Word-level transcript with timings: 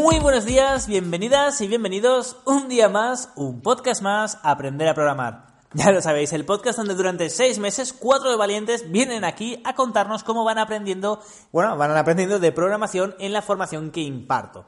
Muy 0.00 0.20
buenos 0.20 0.46
días, 0.46 0.86
bienvenidas 0.86 1.60
y 1.60 1.66
bienvenidos 1.66 2.36
un 2.46 2.68
día 2.68 2.88
más, 2.88 3.32
un 3.34 3.62
podcast 3.62 4.00
más, 4.00 4.38
Aprender 4.44 4.86
a 4.86 4.94
Programar. 4.94 5.46
Ya 5.74 5.90
lo 5.90 6.00
sabéis, 6.00 6.32
el 6.32 6.44
podcast 6.44 6.78
donde 6.78 6.94
durante 6.94 7.28
seis 7.30 7.58
meses 7.58 7.92
cuatro 7.92 8.30
de 8.30 8.36
valientes 8.36 8.92
vienen 8.92 9.24
aquí 9.24 9.60
a 9.64 9.74
contarnos 9.74 10.22
cómo 10.22 10.44
van 10.44 10.58
aprendiendo, 10.58 11.20
bueno, 11.50 11.76
van 11.76 11.96
aprendiendo 11.96 12.38
de 12.38 12.52
programación 12.52 13.16
en 13.18 13.32
la 13.32 13.42
formación 13.42 13.90
que 13.90 14.00
imparto. 14.00 14.66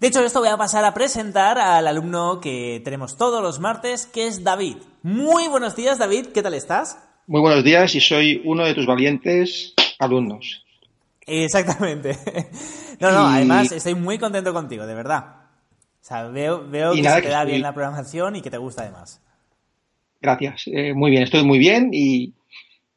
De 0.00 0.08
hecho, 0.08 0.22
esto 0.22 0.40
voy 0.40 0.50
a 0.50 0.58
pasar 0.58 0.84
a 0.84 0.92
presentar 0.92 1.58
al 1.58 1.86
alumno 1.86 2.38
que 2.38 2.82
tenemos 2.84 3.16
todos 3.16 3.42
los 3.42 3.60
martes, 3.60 4.04
que 4.04 4.26
es 4.26 4.44
David. 4.44 4.76
Muy 5.02 5.48
buenos 5.48 5.76
días, 5.76 5.96
David, 5.98 6.26
¿qué 6.34 6.42
tal 6.42 6.52
estás? 6.52 6.98
Muy 7.26 7.40
buenos 7.40 7.64
días 7.64 7.94
y 7.94 8.00
soy 8.00 8.42
uno 8.44 8.66
de 8.66 8.74
tus 8.74 8.84
valientes 8.84 9.72
alumnos. 9.98 10.67
Exactamente. 11.28 12.16
No, 13.00 13.12
no, 13.12 13.28
además 13.28 13.70
estoy 13.70 13.94
muy 13.94 14.18
contento 14.18 14.52
contigo, 14.52 14.84
de 14.84 14.92
verdad. 14.92 15.24
O 16.00 16.04
sea, 16.04 16.24
veo, 16.24 16.68
veo 16.68 16.94
que 16.94 17.04
se 17.04 17.22
te 17.22 17.28
da 17.28 17.44
bien 17.44 17.62
la 17.62 17.72
programación 17.72 18.34
y 18.34 18.42
que 18.42 18.50
te 18.50 18.58
gusta 18.58 18.82
además. 18.82 19.20
Gracias. 20.20 20.64
Eh, 20.66 20.94
muy 20.94 21.12
bien, 21.12 21.22
estoy 21.22 21.44
muy 21.44 21.60
bien 21.60 21.90
y, 21.92 22.34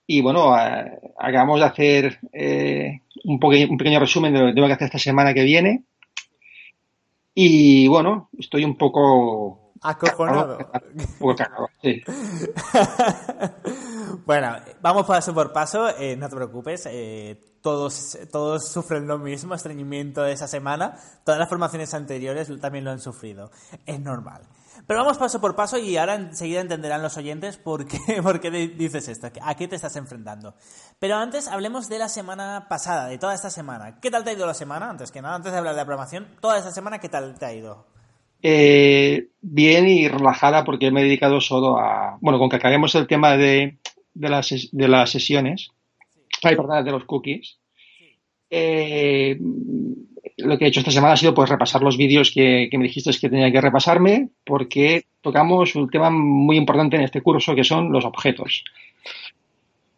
y 0.07 0.21
bueno, 0.21 0.55
acabamos 0.55 1.59
de 1.59 1.65
hacer 1.67 2.19
eh, 2.33 3.01
un, 3.25 3.39
un, 3.43 3.77
pequeño 3.77 3.99
resumen 3.99 4.33
de 4.33 4.39
lo 4.39 4.47
que 4.47 4.53
tengo 4.53 4.65
que 4.65 4.73
hacer 4.73 4.87
esta 4.87 4.97
semana 4.97 5.35
que 5.35 5.43
viene. 5.43 5.83
Y 7.35 7.87
bueno, 7.87 8.29
estoy 8.37 8.65
un 8.65 8.75
poco... 8.75 9.73
Acojonado. 9.83 10.57
Un 10.95 11.17
poco 11.19 11.35
cagado, 11.35 11.69
sí. 11.81 12.01
bueno, 14.25 14.55
vamos 14.81 15.05
paso 15.05 15.33
por 15.33 15.51
paso, 15.53 15.89
eh, 15.97 16.15
no 16.15 16.29
te 16.29 16.35
preocupes. 16.35 16.87
Eh, 16.89 17.39
todos, 17.61 18.17
todos 18.31 18.71
sufren 18.71 19.07
lo 19.07 19.17
mismo, 19.19 19.53
estreñimiento 19.53 20.23
de 20.23 20.33
esa 20.33 20.47
semana. 20.47 20.95
Todas 21.23 21.39
las 21.39 21.49
formaciones 21.49 21.93
anteriores 21.93 22.49
también 22.59 22.85
lo 22.85 22.91
han 22.91 22.99
sufrido. 22.99 23.51
Es 23.85 23.99
normal. 23.99 24.41
Pero 24.87 25.01
vamos 25.01 25.17
paso 25.17 25.39
por 25.39 25.55
paso 25.55 25.77
y 25.77 25.95
ahora 25.97 26.15
enseguida 26.15 26.61
entenderán 26.61 27.01
los 27.01 27.17
oyentes 27.17 27.57
por 27.57 27.85
qué, 27.85 27.99
por 28.23 28.39
qué 28.39 28.49
dices 28.49 29.07
esto, 29.07 29.27
a 29.41 29.55
qué 29.55 29.67
te 29.67 29.75
estás 29.75 29.95
enfrentando. 29.95 30.55
Pero 30.99 31.15
antes 31.15 31.47
hablemos 31.47 31.87
de 31.87 31.99
la 31.99 32.09
semana 32.09 32.67
pasada, 32.67 33.07
de 33.07 33.17
toda 33.17 33.33
esta 33.33 33.49
semana. 33.49 33.99
¿Qué 33.99 34.09
tal 34.09 34.23
te 34.23 34.31
ha 34.31 34.33
ido 34.33 34.45
la 34.45 34.53
semana? 34.53 34.89
Antes 34.89 35.11
que 35.11 35.21
nada, 35.21 35.35
antes 35.35 35.51
de 35.51 35.57
hablar 35.57 35.75
de 35.75 35.81
la 35.81 35.85
programación, 35.85 36.27
toda 36.39 36.57
esta 36.57 36.71
semana, 36.71 36.99
¿qué 36.99 37.09
tal 37.09 37.37
te 37.37 37.45
ha 37.45 37.53
ido? 37.53 37.85
Eh, 38.43 39.29
bien 39.41 39.87
y 39.87 40.07
relajada 40.07 40.63
porque 40.63 40.89
me 40.89 41.01
he 41.01 41.03
dedicado 41.03 41.39
solo 41.39 41.77
a... 41.77 42.17
Bueno, 42.21 42.39
con 42.39 42.49
que 42.49 42.55
acabemos 42.55 42.95
el 42.95 43.07
tema 43.07 43.37
de, 43.37 43.79
de, 44.13 44.29
las, 44.29 44.69
de 44.71 44.87
las 44.87 45.09
sesiones, 45.09 45.71
ay, 46.43 46.55
perdón, 46.55 46.83
de 46.83 46.91
los 46.91 47.05
cookies, 47.05 47.57
eh, 48.49 49.37
lo 50.37 50.57
que 50.57 50.65
he 50.65 50.67
hecho 50.67 50.79
esta 50.79 50.91
semana 50.91 51.13
ha 51.13 51.17
sido 51.17 51.33
pues 51.33 51.49
repasar 51.49 51.81
los 51.81 51.97
vídeos 51.97 52.31
que, 52.31 52.69
me 52.73 52.83
dijiste 52.83 53.11
que 53.19 53.29
tenía 53.29 53.51
que 53.51 53.61
repasarme 53.61 54.29
porque 54.45 55.05
tocamos 55.21 55.75
un 55.75 55.89
tema 55.89 56.09
muy 56.09 56.57
importante 56.57 56.97
en 56.97 57.03
este 57.03 57.21
curso 57.21 57.55
que 57.55 57.63
son 57.63 57.91
los 57.91 58.05
objetos. 58.05 58.63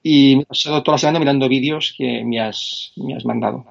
Y 0.01 0.35
me 0.35 0.41
he 0.43 0.45
pasado 0.45 0.83
toda 0.83 0.95
la 0.95 0.99
semana 0.99 1.19
mirando 1.19 1.47
vídeos 1.47 1.95
que 1.97 2.23
me 2.25 2.39
has, 2.39 2.91
me 2.97 3.15
has 3.15 3.25
mandado. 3.25 3.65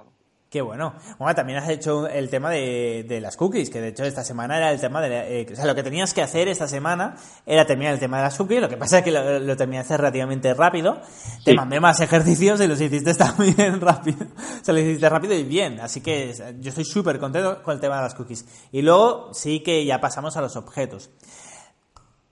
Qué 0.52 0.60
bueno. 0.60 0.92
Bueno, 1.18 1.34
también 1.34 1.60
has 1.60 1.70
hecho 1.70 2.06
el 2.06 2.28
tema 2.28 2.50
de, 2.50 3.18
las 3.22 3.38
cookies, 3.38 3.70
que 3.70 3.80
de 3.80 3.88
hecho 3.88 4.04
esta 4.04 4.22
semana 4.22 4.58
era 4.58 4.70
el 4.70 4.78
tema 4.78 5.00
de... 5.00 5.40
Eh, 5.40 5.46
o 5.50 5.56
sea, 5.56 5.64
lo 5.64 5.74
que 5.74 5.82
tenías 5.82 6.12
que 6.12 6.20
hacer 6.20 6.46
esta 6.46 6.68
semana 6.68 7.16
era 7.46 7.64
terminar 7.64 7.94
el 7.94 7.98
tema 7.98 8.18
de 8.18 8.24
las 8.24 8.36
cookies, 8.36 8.60
lo 8.60 8.68
que 8.68 8.76
pasa 8.76 8.98
es 8.98 9.04
que 9.04 9.10
lo, 9.10 9.38
lo 9.38 9.56
terminaste 9.56 9.96
relativamente 9.96 10.52
rápido. 10.52 11.00
Te 11.42 11.54
mandé 11.54 11.80
más 11.80 12.02
ejercicios 12.02 12.60
y 12.60 12.66
los 12.66 12.78
hiciste 12.78 13.14
también 13.14 13.80
rápido. 13.80 14.26
O 14.26 14.62
sea, 14.62 14.74
lo 14.74 14.80
hiciste 14.80 15.08
rápido 15.08 15.32
y 15.32 15.44
bien. 15.44 15.80
Así 15.80 16.02
que 16.02 16.34
yo 16.60 16.69
estoy 16.69 16.84
súper 16.84 17.19
contento 17.19 17.62
con 17.62 17.72
el 17.72 17.80
tema 17.80 17.96
de 17.96 18.02
las 18.02 18.14
cookies. 18.14 18.44
Y 18.72 18.82
luego 18.82 19.32
sí 19.32 19.60
que 19.60 19.86
ya 19.86 20.02
pasamos 20.02 20.36
a 20.36 20.42
los 20.42 20.56
objetos. 20.56 21.08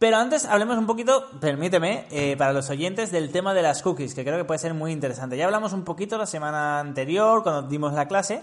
Pero 0.00 0.16
antes 0.16 0.46
hablemos 0.46 0.78
un 0.78 0.86
poquito, 0.86 1.26
permíteme, 1.42 2.06
eh, 2.10 2.34
para 2.38 2.54
los 2.54 2.70
oyentes 2.70 3.12
del 3.12 3.30
tema 3.30 3.52
de 3.52 3.60
las 3.60 3.82
cookies, 3.82 4.14
que 4.14 4.24
creo 4.24 4.38
que 4.38 4.46
puede 4.46 4.58
ser 4.58 4.72
muy 4.72 4.92
interesante. 4.92 5.36
Ya 5.36 5.44
hablamos 5.44 5.74
un 5.74 5.84
poquito 5.84 6.16
la 6.16 6.24
semana 6.24 6.80
anterior, 6.80 7.42
cuando 7.42 7.68
dimos 7.68 7.92
la 7.92 8.08
clase, 8.08 8.40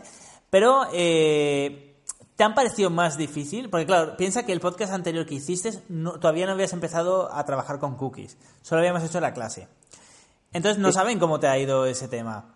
pero 0.52 0.84
eh, 0.94 1.96
¿te 2.36 2.44
han 2.44 2.54
parecido 2.54 2.92
más 2.92 3.18
difícil? 3.18 3.72
Porque 3.72 3.88
claro, 3.88 4.16
piensa 4.18 4.46
que 4.46 4.52
el 4.52 4.60
podcast 4.60 4.94
anterior 4.94 5.26
que 5.26 5.34
hiciste 5.34 5.72
todavía 6.22 6.46
no 6.46 6.52
habías 6.52 6.74
empezado 6.74 7.34
a 7.34 7.44
trabajar 7.44 7.80
con 7.80 7.96
cookies, 7.96 8.38
solo 8.62 8.82
habíamos 8.82 9.04
hecho 9.04 9.20
la 9.20 9.34
clase. 9.34 9.68
Entonces 10.54 10.80
no 10.80 10.92
saben 10.92 11.18
cómo 11.18 11.40
te 11.40 11.48
ha 11.48 11.58
ido 11.58 11.88
ese 11.88 12.08
tema. 12.08 12.54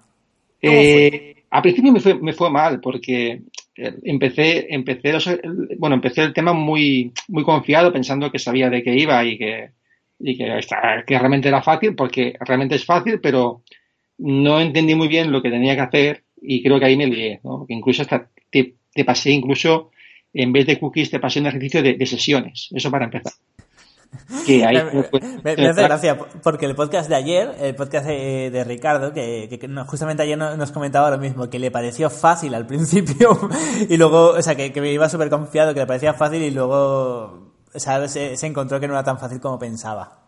Eh, 0.62 1.44
al 1.50 1.64
principio 1.64 1.92
me 1.92 2.02
fue, 2.02 2.14
me 2.22 2.34
fue 2.34 2.52
mal 2.52 2.80
porque 2.80 3.46
empecé, 4.04 4.74
empecé, 4.74 5.14
bueno, 5.78 5.96
empecé 5.96 6.24
el 6.24 6.34
tema 6.34 6.54
muy, 6.54 7.12
muy 7.28 7.44
confiado, 7.44 7.92
pensando 7.92 8.32
que 8.32 8.40
sabía 8.40 8.70
de 8.70 8.84
qué 8.84 8.96
iba 8.96 9.24
y 9.24 9.38
que, 9.38 9.72
y 10.20 10.38
que, 10.38 10.60
que 11.08 11.20
realmente 11.20 11.48
era 11.48 11.62
fácil, 11.62 11.96
porque 11.96 12.36
realmente 12.40 12.76
es 12.76 12.86
fácil, 12.86 13.20
pero 13.20 13.64
no 14.18 14.60
entendí 14.60 14.96
muy 14.96 15.08
bien 15.08 15.32
lo 15.32 15.42
que 15.42 15.50
tenía 15.50 15.76
que 15.76 15.82
hacer 15.82 16.24
y 16.42 16.62
creo 16.64 16.80
que 16.80 16.86
ahí 16.86 16.98
me 16.98 17.08
lié, 17.08 17.40
¿no? 17.44 17.66
Que 17.68 17.74
incluso 17.74 18.02
hasta 18.02 18.30
te, 18.50 18.76
te, 18.94 19.06
pasé 19.06 19.32
incluso, 19.32 19.92
en 20.34 20.52
vez 20.52 20.66
de 20.66 20.80
cookies, 20.80 21.12
te 21.12 21.20
pasé 21.20 21.40
un 21.40 21.48
ejercicio 21.48 21.82
de 21.82 22.06
sesiones, 22.06 22.70
eso 22.72 22.92
para 22.92 23.06
empezar 23.06 23.34
me, 25.44 25.68
hace 25.68 25.84
gracia 25.84 26.18
porque 26.44 26.66
el 26.66 26.76
podcast 26.76 27.10
de 27.10 27.16
ayer, 27.16 27.56
el 27.62 27.76
podcast 27.76 28.06
de, 28.06 28.64
Ricardo, 28.66 29.14
que, 29.14 29.48
justamente 29.88 30.24
ayer 30.24 30.38
nos 30.38 30.72
comentaba 30.72 31.10
lo 31.10 31.18
mismo, 31.18 31.50
que 31.50 31.60
le 31.60 31.72
pareció 31.72 32.10
fácil 32.10 32.54
al 32.54 32.68
principio 32.68 33.38
y 33.90 33.98
luego, 33.98 34.32
o 34.32 34.42
sea, 34.42 34.56
que, 34.56 34.82
me 34.82 34.92
iba 34.92 35.08
súper 35.08 35.30
confiado, 35.30 35.74
que 35.74 35.80
le 35.80 35.88
parecía 35.88 36.14
fácil 36.14 36.42
y 36.42 36.52
luego 36.52 37.52
o 37.74 37.80
sea, 37.80 38.06
se, 38.08 38.46
encontró 38.46 38.80
que 38.80 38.88
no 38.88 38.94
era 38.94 39.04
tan 39.04 39.18
fácil 39.18 39.40
como 39.40 39.58
pensaba. 39.58 40.20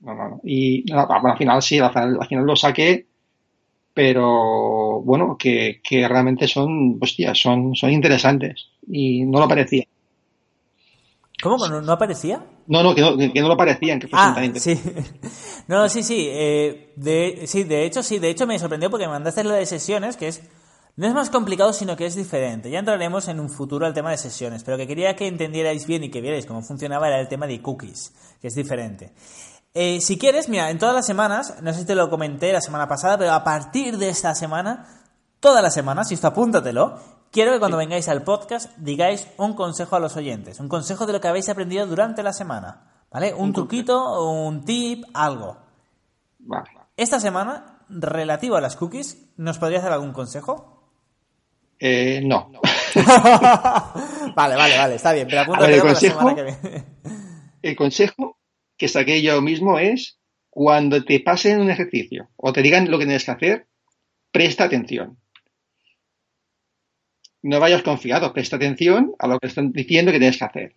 No, 0.00 0.14
no, 0.14 0.40
Y 0.44 0.84
al 0.92 1.38
final 1.38 1.62
sí, 1.62 1.78
al 1.78 1.92
final, 1.92 2.44
lo 2.44 2.56
saqué, 2.56 3.06
pero 3.94 5.00
bueno, 5.00 5.36
que, 5.38 5.80
realmente 5.90 6.46
son, 6.46 6.98
hostia, 7.00 7.34
son, 7.34 7.74
son 7.74 7.90
interesantes 7.90 8.68
y 8.86 9.24
no 9.24 9.40
lo 9.40 9.48
parecía. 9.48 9.84
¿Cómo? 11.44 11.68
¿No, 11.68 11.82
no 11.82 11.92
aparecía? 11.92 12.42
No, 12.66 12.82
no, 12.82 12.94
que 12.94 13.02
no, 13.02 13.18
que 13.18 13.40
no 13.42 13.48
lo 13.48 13.56
parecían, 13.56 14.00
que 14.00 14.08
ah, 14.12 14.34
sí. 14.54 14.80
No, 15.68 15.86
sí, 15.90 16.02
sí. 16.02 16.26
Eh, 16.30 16.94
de, 16.96 17.42
sí, 17.46 17.64
de 17.64 17.84
hecho, 17.84 18.02
sí. 18.02 18.18
De 18.18 18.30
hecho, 18.30 18.46
me 18.46 18.58
sorprendió 18.58 18.88
porque 18.88 19.04
me 19.04 19.12
mandaste 19.12 19.44
lo 19.44 19.50
de 19.50 19.66
sesiones, 19.66 20.16
que 20.16 20.28
es... 20.28 20.42
No 20.96 21.06
es 21.06 21.12
más 21.12 21.28
complicado, 21.28 21.74
sino 21.74 21.96
que 21.96 22.06
es 22.06 22.14
diferente. 22.14 22.70
Ya 22.70 22.78
entraremos 22.78 23.28
en 23.28 23.40
un 23.40 23.50
futuro 23.50 23.84
al 23.84 23.92
tema 23.92 24.10
de 24.10 24.16
sesiones, 24.16 24.64
pero 24.64 24.78
que 24.78 24.86
quería 24.86 25.16
que 25.16 25.26
entendierais 25.26 25.86
bien 25.86 26.04
y 26.04 26.10
que 26.10 26.22
vierais 26.22 26.46
cómo 26.46 26.62
funcionaba 26.62 27.08
era 27.08 27.20
el 27.20 27.28
tema 27.28 27.46
de 27.46 27.60
cookies, 27.60 28.14
que 28.40 28.48
es 28.48 28.54
diferente. 28.54 29.12
Eh, 29.74 30.00
si 30.00 30.16
quieres, 30.16 30.48
mira, 30.48 30.70
en 30.70 30.78
todas 30.78 30.94
las 30.94 31.04
semanas, 31.04 31.56
no 31.60 31.74
sé 31.74 31.80
si 31.80 31.86
te 31.86 31.94
lo 31.94 32.08
comenté 32.08 32.52
la 32.52 32.62
semana 32.62 32.88
pasada, 32.88 33.18
pero 33.18 33.32
a 33.32 33.44
partir 33.44 33.98
de 33.98 34.08
esta 34.08 34.34
semana, 34.34 34.86
todas 35.40 35.62
las 35.62 35.74
semanas, 35.74 36.08
si 36.08 36.14
esto 36.14 36.28
apúntatelo, 36.28 36.96
Quiero 37.34 37.50
que 37.50 37.58
cuando 37.58 37.78
vengáis 37.78 38.08
al 38.08 38.22
podcast 38.22 38.70
digáis 38.76 39.26
un 39.38 39.54
consejo 39.54 39.96
a 39.96 39.98
los 39.98 40.16
oyentes, 40.16 40.60
un 40.60 40.68
consejo 40.68 41.04
de 41.04 41.14
lo 41.14 41.20
que 41.20 41.26
habéis 41.26 41.48
aprendido 41.48 41.84
durante 41.84 42.22
la 42.22 42.32
semana, 42.32 42.92
¿vale? 43.10 43.34
Un, 43.34 43.52
truquito, 43.52 44.30
un 44.30 44.64
tip, 44.64 45.02
algo. 45.12 45.58
Vale. 46.38 46.70
Esta 46.96 47.18
semana, 47.18 47.80
relativo 47.88 48.54
a 48.54 48.60
las 48.60 48.76
cookies, 48.76 49.32
¿nos 49.36 49.58
podrías 49.58 49.82
dar 49.82 49.94
algún 49.94 50.12
consejo? 50.12 50.92
Eh, 51.80 52.20
no. 52.24 52.52
vale, 54.36 54.54
vale, 54.54 54.78
vale, 54.78 54.94
está 54.94 55.12
bien. 55.12 55.26
Pero 55.26 55.40
apunta 55.40 55.68
el 55.68 55.80
consejo, 55.82 56.36
el 57.62 57.74
consejo 57.74 58.38
que 58.76 58.86
saqué 58.86 59.22
yo 59.22 59.42
mismo 59.42 59.80
es 59.80 60.20
cuando 60.50 61.04
te 61.04 61.18
pasen 61.18 61.60
un 61.60 61.70
ejercicio 61.72 62.28
o 62.36 62.52
te 62.52 62.62
digan 62.62 62.88
lo 62.92 62.98
que 63.00 63.06
tienes 63.06 63.24
que 63.24 63.32
hacer, 63.32 63.66
presta 64.30 64.62
atención. 64.62 65.18
No 67.44 67.60
vayas 67.60 67.82
confiado, 67.82 68.32
presta 68.32 68.56
atención 68.56 69.12
a 69.18 69.26
lo 69.26 69.38
que 69.38 69.48
están 69.48 69.70
diciendo 69.70 70.10
que 70.10 70.18
tienes 70.18 70.38
que 70.38 70.44
hacer. 70.44 70.74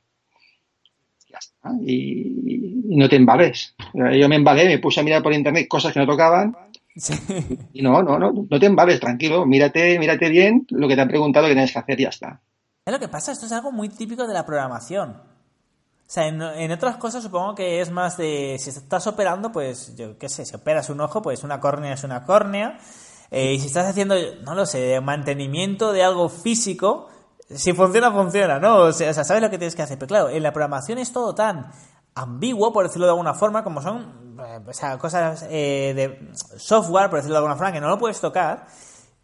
Ya 1.30 1.38
está. 1.40 1.72
Y, 1.82 2.84
no 2.90 3.08
te 3.08 3.16
embales. 3.16 3.74
Yo 3.94 4.28
me 4.28 4.36
embalé, 4.36 4.66
me 4.66 4.80
puse 4.80 5.00
a 5.00 5.04
mirar 5.04 5.24
por 5.24 5.34
internet 5.34 5.68
cosas 5.70 5.94
que 5.94 6.00
no 6.00 6.06
tocaban. 6.06 6.56
Y 7.72 7.82
no, 7.82 8.04
no, 8.04 8.20
no, 8.20 8.34
no 8.50 8.60
te 8.60 8.66
embales, 8.66 9.00
tranquilo. 9.00 9.46
Mírate, 9.46 9.98
mírate 9.98 10.30
bien 10.30 10.66
lo 10.70 10.88
que 10.90 10.96
te 10.96 11.02
han 11.02 11.08
preguntado 11.08 11.46
que 11.46 11.54
tienes 11.54 11.72
que 11.72 11.80
hacer 11.80 12.00
y 12.00 12.04
ya 12.04 12.10
está. 12.10 12.42
Es 12.86 12.92
lo 12.92 13.00
que 13.00 13.08
pasa, 13.08 13.32
esto 13.32 13.46
es 13.46 13.52
algo 13.54 13.72
muy 13.72 13.88
típico 13.88 14.28
de 14.28 14.34
la 14.34 14.46
programación. 14.46 15.12
O 15.12 16.10
sea, 16.10 16.28
en, 16.28 16.72
otras 16.72 16.98
cosas 16.98 17.24
supongo 17.24 17.54
que 17.56 17.82
es 17.82 17.92
más 17.92 18.18
de, 18.18 18.58
si 18.60 18.70
estás 18.70 19.08
operando, 19.08 19.52
pues 19.52 19.96
yo 19.96 20.18
qué 20.18 20.28
sé, 20.28 20.46
si 20.46 20.56
operas 20.56 20.90
un 20.90 21.02
ojo, 21.02 21.22
pues 21.22 21.44
una 21.44 21.60
córnea 21.60 21.94
es 21.94 22.04
una 22.04 22.24
córnea. 22.24 22.78
Eh, 23.32 23.54
y 23.54 23.60
si 23.60 23.68
estás 23.68 23.88
haciendo, 23.88 24.16
no 24.44 24.56
lo 24.56 24.66
sé, 24.66 25.00
mantenimiento 25.02 25.92
de 25.92 26.04
algo 26.04 26.30
físico, 26.30 27.10
si 27.50 27.74
funciona, 27.74 28.12
funciona, 28.12 28.60
¿no? 28.60 28.78
O 28.78 28.92
sea, 28.94 29.14
sabes 29.14 29.42
lo 29.42 29.50
que 29.50 29.58
tienes 29.58 29.76
que 29.76 29.82
hacer. 29.82 29.98
Pero 29.98 30.08
claro, 30.08 30.30
en 30.30 30.44
la 30.44 30.52
programación 30.52 30.98
es 30.98 31.12
todo 31.12 31.34
tan 31.36 31.72
ambiguo, 32.16 32.74
por 32.74 32.86
decirlo 32.86 33.06
de 33.06 33.12
alguna 33.12 33.34
forma, 33.34 33.64
como 33.64 33.82
son 33.82 34.38
eh, 34.40 34.98
cosas 35.00 35.46
eh, 35.50 35.94
de 35.96 36.32
software, 36.58 37.10
por 37.10 37.20
decirlo 37.20 37.36
de 37.36 37.40
alguna 37.40 37.56
forma, 37.56 37.72
que 37.72 37.82
no 37.82 37.90
lo 37.90 37.98
puedes 37.98 38.20
tocar. 38.20 38.68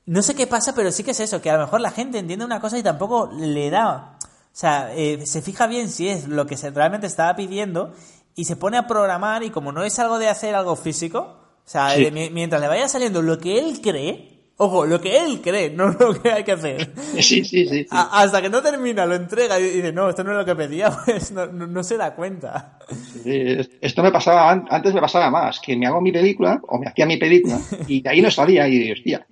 No 0.06 0.22
sé 0.22 0.36
qué 0.36 0.48
pasa, 0.48 0.74
pero 0.76 0.92
sí 0.92 1.04
que 1.04 1.12
es 1.12 1.20
eso, 1.20 1.42
que 1.42 1.50
a 1.50 1.58
lo 1.58 1.64
mejor 1.64 1.82
la 1.82 1.92
gente 1.92 2.20
entiende 2.20 2.44
una 2.44 2.60
cosa 2.60 2.78
y 2.78 2.84
tampoco 2.84 3.30
le 3.32 3.70
da 3.70 4.18
o 4.54 4.56
sea, 4.56 4.94
eh, 4.94 5.26
se 5.26 5.42
fija 5.42 5.66
bien 5.66 5.90
si 5.90 6.10
es 6.10 6.28
lo 6.28 6.46
que 6.46 6.58
se 6.58 6.70
realmente 6.70 7.08
estaba 7.08 7.36
pidiendo 7.36 7.92
y 8.36 8.46
se 8.46 8.56
pone 8.56 8.78
a 8.78 8.86
programar 8.86 9.42
y 9.42 9.50
como 9.50 9.72
no 9.72 9.84
es 9.84 9.98
algo 9.98 10.20
de 10.20 10.30
hacer 10.30 10.54
algo 10.54 10.76
físico, 10.76 11.43
o 11.66 11.70
sea, 11.70 11.90
mientras 12.12 12.62
le 12.62 12.68
vaya 12.68 12.88
saliendo 12.88 13.22
lo 13.22 13.40
que 13.40 13.58
él 13.58 13.80
cree, 13.82 14.34
ojo, 14.58 14.86
lo 14.86 15.00
que 15.00 15.18
él 15.18 15.42
cree, 15.42 15.70
no 15.70 15.88
lo 16.00 16.22
que 16.22 16.32
hay 16.32 16.44
que 16.44 16.52
hacer. 16.52 16.94
Sí, 17.22 17.44
sí, 17.46 17.66
sí. 17.66 17.88
hasta 17.90 18.42
que 18.42 18.50
no 18.50 18.62
termina, 18.62 19.06
lo 19.06 19.16
entrega 19.16 19.60
y 19.60 19.64
dice, 19.64 19.94
no, 19.94 20.10
esto 20.10 20.24
no 20.24 20.32
es 20.32 20.38
lo 20.38 20.46
que 20.46 20.56
pedía, 20.56 20.92
pues 21.06 21.32
no, 21.32 21.84
se 21.84 21.98
da 21.98 22.16
cuenta. 22.16 22.78
esto 23.26 24.04
me 24.04 24.12
pasaba, 24.12 24.52
antes 24.52 24.94
me 24.94 25.02
pasaba 25.02 25.30
más, 25.30 25.60
que 25.60 25.76
me 25.76 25.88
hago 25.88 26.02
mi 26.02 26.12
película 26.12 26.60
o 26.68 26.78
me 26.78 26.88
hacía 26.88 27.06
mi 27.06 27.18
película 27.18 27.60
y 27.88 28.02
de 28.02 28.10
ahí 28.10 28.22
no 28.22 28.32
salía 28.32 28.68
y 28.68 28.92
hostia. 28.92 29.26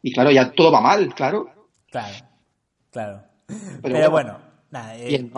Y 0.00 0.12
claro, 0.12 0.30
ya 0.30 0.52
todo 0.52 0.70
va 0.70 0.80
mal, 0.80 1.12
claro. 1.14 1.50
Claro, 1.90 2.14
claro. 2.90 3.22
pero 3.82 4.10
bueno, 4.10 4.38
eh, 4.72 5.30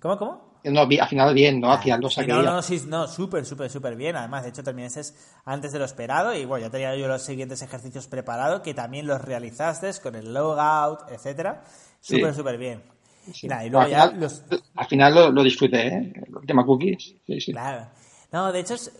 ¿Cómo, 0.00 0.16
cómo? 0.16 0.45
No, 0.70 0.80
al 0.80 1.08
final 1.08 1.34
bien, 1.34 1.60
¿no? 1.60 1.72
Hacia 1.72 1.96
los 1.96 2.16
No, 2.18 2.42
no, 2.42 2.62
sí, 2.62 2.82
no, 2.86 3.06
súper, 3.06 3.44
súper, 3.44 3.70
súper 3.70 3.96
bien. 3.96 4.16
Además, 4.16 4.42
de 4.42 4.50
hecho, 4.50 4.62
terminaste 4.62 5.02
antes 5.44 5.72
de 5.72 5.78
lo 5.78 5.84
esperado 5.84 6.34
y 6.34 6.44
bueno, 6.44 6.66
ya 6.66 6.70
tenía 6.70 6.94
yo 6.96 7.08
los 7.08 7.22
siguientes 7.22 7.62
ejercicios 7.62 8.06
preparados 8.06 8.62
que 8.62 8.74
también 8.74 9.06
los 9.06 9.20
realizaste 9.20 9.90
con 10.02 10.14
el 10.16 10.34
logout, 10.34 11.10
etcétera. 11.10 11.62
Súper, 12.00 12.34
súper 12.34 12.58
bien. 12.58 12.82
Nada, 13.44 13.64
y 13.66 13.70
luego 13.70 13.84
al, 13.84 13.90
ya 13.90 14.02
final, 14.08 14.20
los... 14.20 14.44
al 14.74 14.86
final 14.86 15.34
lo, 15.34 15.42
disfruté, 15.42 15.88
¿eh? 15.88 16.12
El 16.40 16.46
tema 16.46 16.64
cookies. 16.64 17.14
Sí, 17.26 17.40
sí. 17.40 17.52
Claro. 17.52 17.88
No, 18.32 18.52
de 18.52 18.60
hecho, 18.60 18.74
es, 18.74 18.92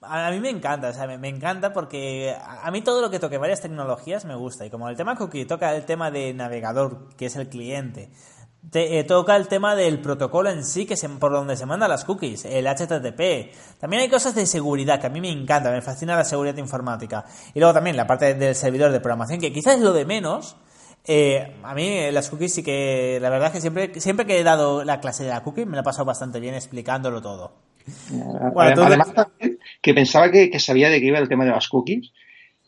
a 0.00 0.30
mí 0.30 0.40
me 0.40 0.50
encanta, 0.50 0.88
o 0.88 0.92
sea, 0.92 1.06
me, 1.06 1.28
encanta 1.28 1.72
porque 1.72 2.34
a 2.40 2.70
mí 2.70 2.82
todo 2.82 3.00
lo 3.00 3.10
que 3.10 3.18
toque 3.18 3.36
varias 3.36 3.60
tecnologías 3.60 4.24
me 4.24 4.36
gusta. 4.36 4.64
Y 4.64 4.70
como 4.70 4.88
el 4.88 4.96
tema 4.96 5.16
cookie 5.16 5.44
toca 5.44 5.74
el 5.74 5.84
tema 5.84 6.10
de 6.10 6.32
navegador, 6.34 7.08
que 7.16 7.26
es 7.26 7.36
el 7.36 7.48
cliente, 7.48 8.10
te, 8.70 8.98
eh, 8.98 9.04
toca 9.04 9.36
el 9.36 9.48
tema 9.48 9.74
del 9.74 10.00
protocolo 10.00 10.50
en 10.50 10.64
sí, 10.64 10.84
que 10.84 10.94
es 10.94 11.06
por 11.18 11.32
donde 11.32 11.56
se 11.56 11.66
mandan 11.66 11.88
las 11.88 12.04
cookies, 12.04 12.44
el 12.44 12.66
HTTP. 12.66 13.52
También 13.78 14.02
hay 14.02 14.08
cosas 14.08 14.34
de 14.34 14.46
seguridad, 14.46 15.00
que 15.00 15.06
a 15.06 15.10
mí 15.10 15.20
me 15.20 15.30
encanta, 15.30 15.70
me 15.70 15.80
fascina 15.80 16.16
la 16.16 16.24
seguridad 16.24 16.56
informática. 16.56 17.24
Y 17.54 17.60
luego 17.60 17.72
también 17.74 17.96
la 17.96 18.06
parte 18.06 18.34
del 18.34 18.54
servidor 18.54 18.92
de 18.92 19.00
programación, 19.00 19.40
que 19.40 19.52
quizás 19.52 19.76
es 19.76 19.82
lo 19.82 19.92
de 19.92 20.04
menos. 20.04 20.56
Eh, 21.06 21.56
a 21.62 21.74
mí 21.74 21.86
eh, 21.86 22.12
las 22.12 22.28
cookies 22.28 22.54
sí 22.54 22.62
que, 22.62 23.18
la 23.22 23.30
verdad 23.30 23.48
es 23.48 23.54
que 23.54 23.60
siempre, 23.60 23.98
siempre 24.00 24.26
que 24.26 24.38
he 24.38 24.44
dado 24.44 24.84
la 24.84 25.00
clase 25.00 25.24
de 25.24 25.30
la 25.30 25.42
cookie 25.42 25.64
me 25.64 25.74
la 25.74 25.80
he 25.80 25.84
pasado 25.84 26.04
bastante 26.04 26.38
bien 26.38 26.54
explicándolo 26.54 27.22
todo. 27.22 27.52
Además, 28.56 29.12
que 29.80 29.94
pensaba 29.94 30.30
que, 30.30 30.58
sabía 30.58 30.90
de 30.90 31.00
qué 31.00 31.06
iba 31.06 31.18
el 31.18 31.28
tema 31.28 31.44
de 31.44 31.52
las 31.52 31.68
cookies. 31.68 32.12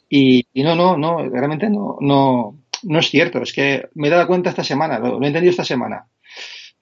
Y, 0.08 0.46
y 0.54 0.62
no, 0.62 0.74
no, 0.74 0.96
no, 0.96 1.28
realmente 1.28 1.68
no, 1.68 1.96
no, 2.00 2.59
no 2.82 2.98
es 2.98 3.10
cierto, 3.10 3.42
es 3.42 3.52
que 3.52 3.88
me 3.94 4.08
he 4.08 4.10
dado 4.10 4.26
cuenta 4.26 4.50
esta 4.50 4.64
semana, 4.64 4.98
lo, 4.98 5.22
he 5.22 5.26
entendido 5.26 5.50
esta 5.50 5.64
semana. 5.64 6.06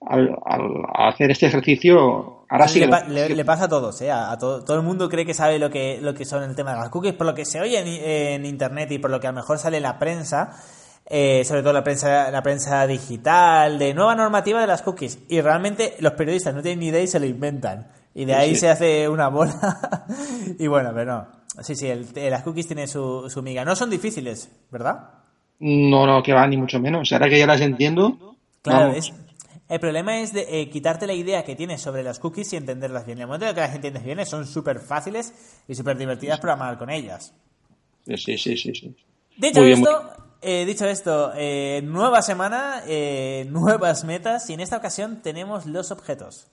Al, 0.00 0.36
hacer 0.94 1.30
este 1.30 1.46
ejercicio, 1.46 2.44
ahora 2.48 2.68
sí. 2.68 2.80
Le, 3.08 3.28
le, 3.34 3.44
pasa 3.44 3.64
a 3.64 3.68
todos, 3.68 4.00
¿eh? 4.00 4.12
a, 4.12 4.36
todo, 4.38 4.64
todo, 4.64 4.76
el 4.76 4.84
mundo 4.84 5.08
cree 5.08 5.26
que 5.26 5.34
sabe 5.34 5.58
lo 5.58 5.70
que, 5.70 5.98
lo 6.00 6.14
que 6.14 6.24
son 6.24 6.44
el 6.44 6.54
tema 6.54 6.72
de 6.72 6.78
las 6.78 6.90
cookies, 6.90 7.14
por 7.14 7.26
lo 7.26 7.34
que 7.34 7.44
se 7.44 7.60
oye 7.60 8.34
en, 8.34 8.44
internet 8.44 8.92
y 8.92 8.98
por 8.98 9.10
lo 9.10 9.18
que 9.18 9.26
a 9.26 9.32
lo 9.32 9.36
mejor 9.36 9.58
sale 9.58 9.78
en 9.78 9.82
la 9.82 9.98
prensa, 9.98 10.52
eh, 11.04 11.44
sobre 11.44 11.62
todo 11.62 11.72
la 11.72 11.82
prensa, 11.82 12.30
la 12.30 12.42
prensa 12.42 12.86
digital, 12.86 13.78
de 13.78 13.92
nueva 13.92 14.14
normativa 14.14 14.60
de 14.60 14.68
las 14.68 14.82
cookies. 14.82 15.18
Y 15.28 15.40
realmente 15.40 15.96
los 15.98 16.12
periodistas 16.12 16.54
no 16.54 16.62
tienen 16.62 16.78
ni 16.78 16.86
idea 16.88 17.02
y 17.02 17.08
se 17.08 17.18
lo 17.18 17.26
inventan. 17.26 17.90
Y 18.14 18.24
de 18.24 18.34
ahí 18.34 18.54
se 18.56 18.68
hace 18.68 19.08
una 19.08 19.28
bola. 19.28 20.06
y 20.58 20.66
bueno, 20.68 20.90
pero 20.94 21.12
no. 21.12 21.38
Sí, 21.62 21.74
sí, 21.74 21.88
las 22.14 22.42
cookies 22.42 22.68
tienen 22.68 22.86
su, 22.86 23.28
su 23.28 23.42
miga. 23.42 23.64
No 23.64 23.74
son 23.74 23.90
difíciles, 23.90 24.50
¿verdad? 24.70 25.17
No, 25.60 26.06
no, 26.06 26.22
que 26.22 26.32
va, 26.32 26.46
ni 26.46 26.56
mucho 26.56 26.78
menos. 26.80 27.12
Ahora 27.12 27.28
que 27.28 27.38
ya 27.38 27.46
las 27.46 27.60
entiendo. 27.60 28.36
Claro, 28.62 28.94
el 29.68 29.80
problema 29.80 30.20
es 30.20 30.32
de 30.32 30.46
eh, 30.48 30.70
quitarte 30.70 31.06
la 31.06 31.12
idea 31.12 31.44
que 31.44 31.54
tienes 31.54 31.82
sobre 31.82 32.02
las 32.02 32.18
cookies 32.18 32.52
y 32.52 32.56
entenderlas 32.56 33.04
bien. 33.04 33.18
En 33.18 33.22
el 33.22 33.26
momento 33.26 33.46
en 33.46 33.54
que 33.54 33.60
las 33.60 33.74
entiendes 33.74 34.02
bien, 34.02 34.24
son 34.24 34.46
súper 34.46 34.80
fáciles 34.80 35.60
y 35.68 35.74
súper 35.74 35.98
divertidas 35.98 36.40
programar 36.40 36.78
con 36.78 36.88
ellas. 36.88 37.34
Sí, 38.06 38.38
sí, 38.38 38.56
sí. 38.56 38.74
sí. 38.74 38.96
Dicho 39.36 39.62
esto, 39.62 40.10
eh, 40.40 40.64
dicho 40.64 40.86
esto 40.86 41.32
eh, 41.36 41.82
nueva 41.84 42.22
semana, 42.22 42.82
nuevas 43.46 44.04
metas 44.04 44.48
y 44.48 44.54
en 44.54 44.60
esta 44.60 44.78
ocasión 44.78 45.20
tenemos 45.22 45.66
los 45.66 45.90
objetos. 45.90 46.46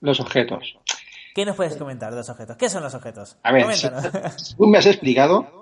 Los 0.00 0.20
objetos. 0.20 0.76
¿Qué 1.34 1.46
nos 1.46 1.56
puedes 1.56 1.76
comentar 1.76 2.10
de 2.10 2.18
los 2.18 2.28
objetos? 2.28 2.56
¿Qué 2.56 2.68
son 2.68 2.82
los 2.82 2.94
objetos? 2.94 3.38
A 3.42 3.52
ver, 3.52 3.66
tú 4.58 4.66
me 4.66 4.76
has 4.76 4.86
explicado 4.86 5.61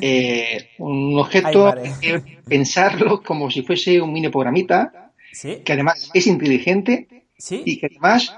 eh, 0.00 0.70
un 0.78 1.18
objeto, 1.18 1.74
pensarlo 2.46 3.22
como 3.22 3.50
si 3.50 3.62
fuese 3.62 4.00
un 4.00 4.12
mini 4.12 4.28
programita, 4.28 5.12
que 5.64 5.72
además 5.72 6.10
es 6.14 6.26
inteligente 6.26 7.26
y 7.50 7.78
que 7.78 7.86
además 7.86 8.36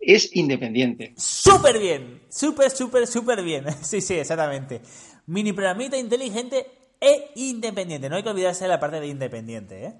es 0.00 0.34
independiente. 0.36 1.14
Súper 1.16 1.78
bien, 1.78 2.20
súper, 2.28 2.70
súper, 2.70 3.06
súper 3.06 3.42
bien. 3.42 3.64
Sí, 3.82 4.00
sí, 4.00 4.14
exactamente. 4.14 4.80
Mini 5.26 5.52
programita 5.52 5.96
inteligente 5.96 6.66
e 7.00 7.30
independiente. 7.36 8.08
No 8.08 8.16
hay 8.16 8.22
que 8.22 8.28
olvidarse 8.28 8.64
de 8.64 8.68
la 8.68 8.80
parte 8.80 9.00
de 9.00 9.08
independiente. 9.08 9.86
¿eh? 9.86 9.94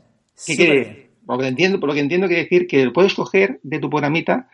¿Qué 0.47 0.57
quiere? 0.57 1.11
Por 1.27 1.37
lo, 1.37 1.43
que 1.43 1.49
entiendo, 1.49 1.81
por 1.81 1.89
lo 1.89 1.95
que 1.95 2.01
entiendo 2.01 2.27
quiere 2.27 2.43
decir 2.43 2.67
que 2.67 2.91
puedes 2.91 3.15
coger 3.15 3.61
de 3.63 3.79
tu 3.79 3.89
programita 3.89 4.49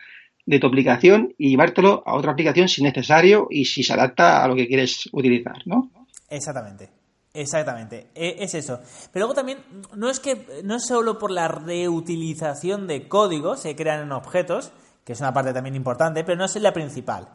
de 0.45 0.59
tu 0.59 0.67
aplicación 0.67 1.35
y 1.37 1.49
llevártelo 1.49 2.03
a 2.05 2.15
otra 2.15 2.31
aplicación 2.31 2.67
si 2.67 2.81
es 2.81 2.83
necesario 2.83 3.47
y 3.49 3.65
si 3.65 3.83
se 3.83 3.93
adapta 3.93 4.43
a 4.43 4.47
lo 4.47 4.55
que 4.55 4.67
quieres 4.67 5.07
utilizar, 5.11 5.65
¿no? 5.65 5.91
Exactamente. 6.31 6.89
Exactamente, 7.33 8.09
e, 8.13 8.37
es 8.39 8.53
eso. 8.55 8.81
Pero 9.13 9.25
luego 9.25 9.33
también, 9.33 9.63
no 9.95 10.09
es 10.09 10.19
que 10.19 10.61
no 10.65 10.75
es 10.75 10.85
solo 10.85 11.17
por 11.17 11.31
la 11.31 11.47
reutilización 11.47 12.87
de 12.87 13.07
código, 13.07 13.55
se 13.55 13.75
crean 13.75 14.01
en 14.01 14.11
objetos, 14.11 14.71
que 15.05 15.13
es 15.13 15.19
una 15.21 15.33
parte 15.33 15.53
también 15.53 15.75
importante, 15.75 16.25
pero 16.25 16.37
no 16.37 16.45
es 16.45 16.55
la 16.57 16.73
principal. 16.73 17.29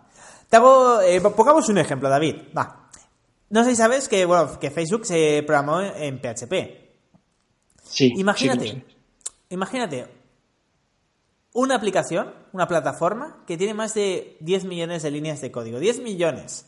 Te 0.50 0.56
hago, 0.56 1.00
eh, 1.00 1.20
pongamos 1.20 1.68
un 1.70 1.78
ejemplo, 1.78 2.10
David. 2.10 2.36
Va. 2.56 2.90
No 3.48 3.64
sé 3.64 3.70
si 3.70 3.76
sabes 3.76 4.08
que, 4.08 4.26
bueno, 4.26 4.58
que 4.58 4.70
Facebook 4.70 5.06
se 5.06 5.42
programó 5.46 5.80
en 5.80 6.20
PHP. 6.20 6.52
Sí. 7.82 8.12
Imagínate, 8.16 8.84
imagínate 9.48 10.08
una 11.54 11.76
aplicación, 11.76 12.34
una 12.52 12.68
plataforma 12.68 13.44
que 13.46 13.56
tiene 13.56 13.72
más 13.72 13.94
de 13.94 14.36
10 14.40 14.64
millones 14.64 15.02
de 15.02 15.10
líneas 15.10 15.40
de 15.40 15.50
código. 15.50 15.78
10 15.78 16.00
millones 16.00 16.66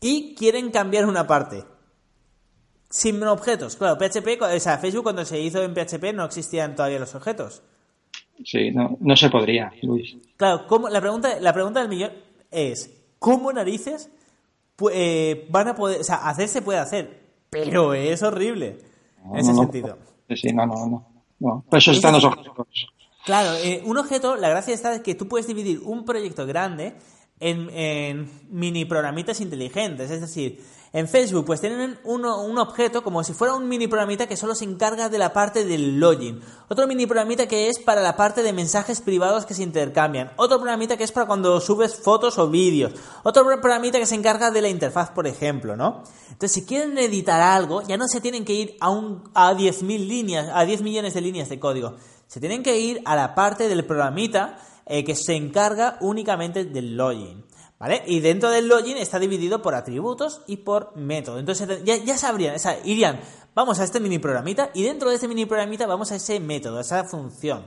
y 0.00 0.34
quieren 0.34 0.70
cambiar 0.70 1.06
una 1.06 1.26
parte. 1.26 1.64
Sin 2.88 3.22
objetos. 3.22 3.76
Claro, 3.76 3.96
PHP, 3.98 4.42
o 4.42 4.60
sea, 4.60 4.78
Facebook 4.78 5.04
cuando 5.04 5.24
se 5.24 5.40
hizo 5.40 5.62
en 5.62 5.74
PHP 5.74 6.12
no 6.12 6.24
existían 6.24 6.74
todavía 6.74 6.98
los 6.98 7.14
objetos. 7.14 7.62
Sí, 8.44 8.70
no, 8.72 8.96
no 9.00 9.16
se 9.16 9.30
podría, 9.30 9.72
Luis. 9.82 10.16
Claro, 10.36 10.66
¿cómo, 10.66 10.88
la, 10.88 11.00
pregunta, 11.00 11.38
la 11.40 11.52
pregunta 11.52 11.80
del 11.80 11.88
millón 11.88 12.12
es, 12.50 12.90
¿cómo 13.18 13.52
narices 13.52 14.10
eh, 14.92 15.46
van 15.50 15.68
a 15.68 15.74
poder, 15.74 16.00
o 16.00 16.04
sea, 16.04 16.16
hacerse 16.28 16.62
puede 16.62 16.78
hacer, 16.78 17.20
pero 17.50 17.92
es 17.94 18.22
horrible 18.22 18.78
en 19.32 19.38
ese 19.38 19.54
sentido. 19.54 19.98
Sí, 20.30 20.52
no, 20.52 20.64
no, 20.66 20.86
no. 20.86 21.06
no. 21.40 21.64
Por 21.68 21.78
eso 21.78 21.92
están 21.92 22.14
los 22.14 22.24
objetos. 22.24 22.54
Claro, 23.24 23.52
eh, 23.62 23.82
un 23.84 23.98
objeto, 23.98 24.36
la 24.36 24.48
gracia 24.48 24.72
está 24.72 24.94
es 24.94 25.00
que 25.00 25.14
tú 25.14 25.28
puedes 25.28 25.46
dividir 25.46 25.80
un 25.80 26.04
proyecto 26.04 26.46
grande 26.46 26.94
en, 27.40 28.30
mini 28.50 28.84
programitas 28.84 29.40
inteligentes. 29.40 30.10
Es 30.10 30.20
decir, 30.20 30.62
En 30.92 31.06
Facebook, 31.06 31.46
pues 31.46 31.60
tienen 31.60 32.00
un 32.02 32.24
objeto 32.58 33.04
como 33.04 33.22
si 33.22 33.32
fuera 33.32 33.54
un 33.54 33.68
mini 33.68 33.86
programita 33.86 34.26
que 34.26 34.36
solo 34.36 34.56
se 34.56 34.64
encarga 34.64 35.08
de 35.08 35.18
la 35.18 35.32
parte 35.32 35.64
del 35.64 36.00
login. 36.00 36.40
Otro 36.68 36.88
mini 36.88 37.06
programita 37.06 37.46
que 37.46 37.68
es 37.68 37.78
para 37.78 38.02
la 38.02 38.16
parte 38.16 38.42
de 38.42 38.52
mensajes 38.52 39.00
privados 39.00 39.46
que 39.46 39.54
se 39.54 39.62
intercambian. 39.62 40.32
Otro 40.36 40.58
programita 40.58 40.96
que 40.96 41.04
es 41.04 41.12
para 41.12 41.28
cuando 41.28 41.60
subes 41.60 41.94
fotos 41.94 42.38
o 42.38 42.50
vídeos. 42.50 42.92
Otro 43.22 43.44
programita 43.44 44.00
que 44.00 44.06
se 44.06 44.16
encarga 44.16 44.50
de 44.50 44.62
la 44.62 44.68
interfaz, 44.68 45.10
por 45.10 45.28
ejemplo, 45.28 45.76
¿no? 45.76 46.02
Entonces, 46.32 46.50
si 46.50 46.64
quieren 46.64 46.98
editar 46.98 47.40
algo, 47.40 47.82
ya 47.82 47.96
no 47.96 48.08
se 48.08 48.20
tienen 48.20 48.44
que 48.44 48.54
ir 48.54 48.76
a, 48.80 48.90
un, 48.90 49.30
a 49.32 49.52
10.000 49.52 50.08
líneas, 50.08 50.48
a 50.52 50.64
10 50.64 50.82
millones 50.82 51.14
de 51.14 51.20
líneas 51.20 51.48
de 51.48 51.60
código. 51.60 51.94
Se 52.26 52.40
tienen 52.40 52.64
que 52.64 52.80
ir 52.80 53.00
a 53.04 53.14
la 53.14 53.36
parte 53.36 53.68
del 53.68 53.84
programita 53.84 54.56
eh, 54.90 55.04
que 55.04 55.14
se 55.14 55.34
encarga 55.34 55.96
únicamente 56.00 56.64
del 56.64 56.96
login. 56.96 57.44
¿Vale? 57.78 58.02
Y 58.06 58.20
dentro 58.20 58.50
del 58.50 58.68
login 58.68 58.98
está 58.98 59.18
dividido 59.18 59.62
por 59.62 59.74
atributos 59.74 60.42
y 60.46 60.58
por 60.58 60.94
método. 60.96 61.38
Entonces 61.38 61.82
ya, 61.82 61.96
ya 61.96 62.18
sabrían, 62.18 62.56
o 62.56 62.58
sea, 62.58 62.78
irían, 62.84 63.20
vamos 63.54 63.80
a 63.80 63.84
este 63.84 64.00
mini 64.00 64.18
programita 64.18 64.70
y 64.74 64.82
dentro 64.82 65.08
de 65.08 65.14
este 65.14 65.28
mini 65.28 65.46
programita 65.46 65.86
vamos 65.86 66.12
a 66.12 66.16
ese 66.16 66.40
método, 66.40 66.76
a 66.76 66.80
esa 66.82 67.04
función. 67.04 67.64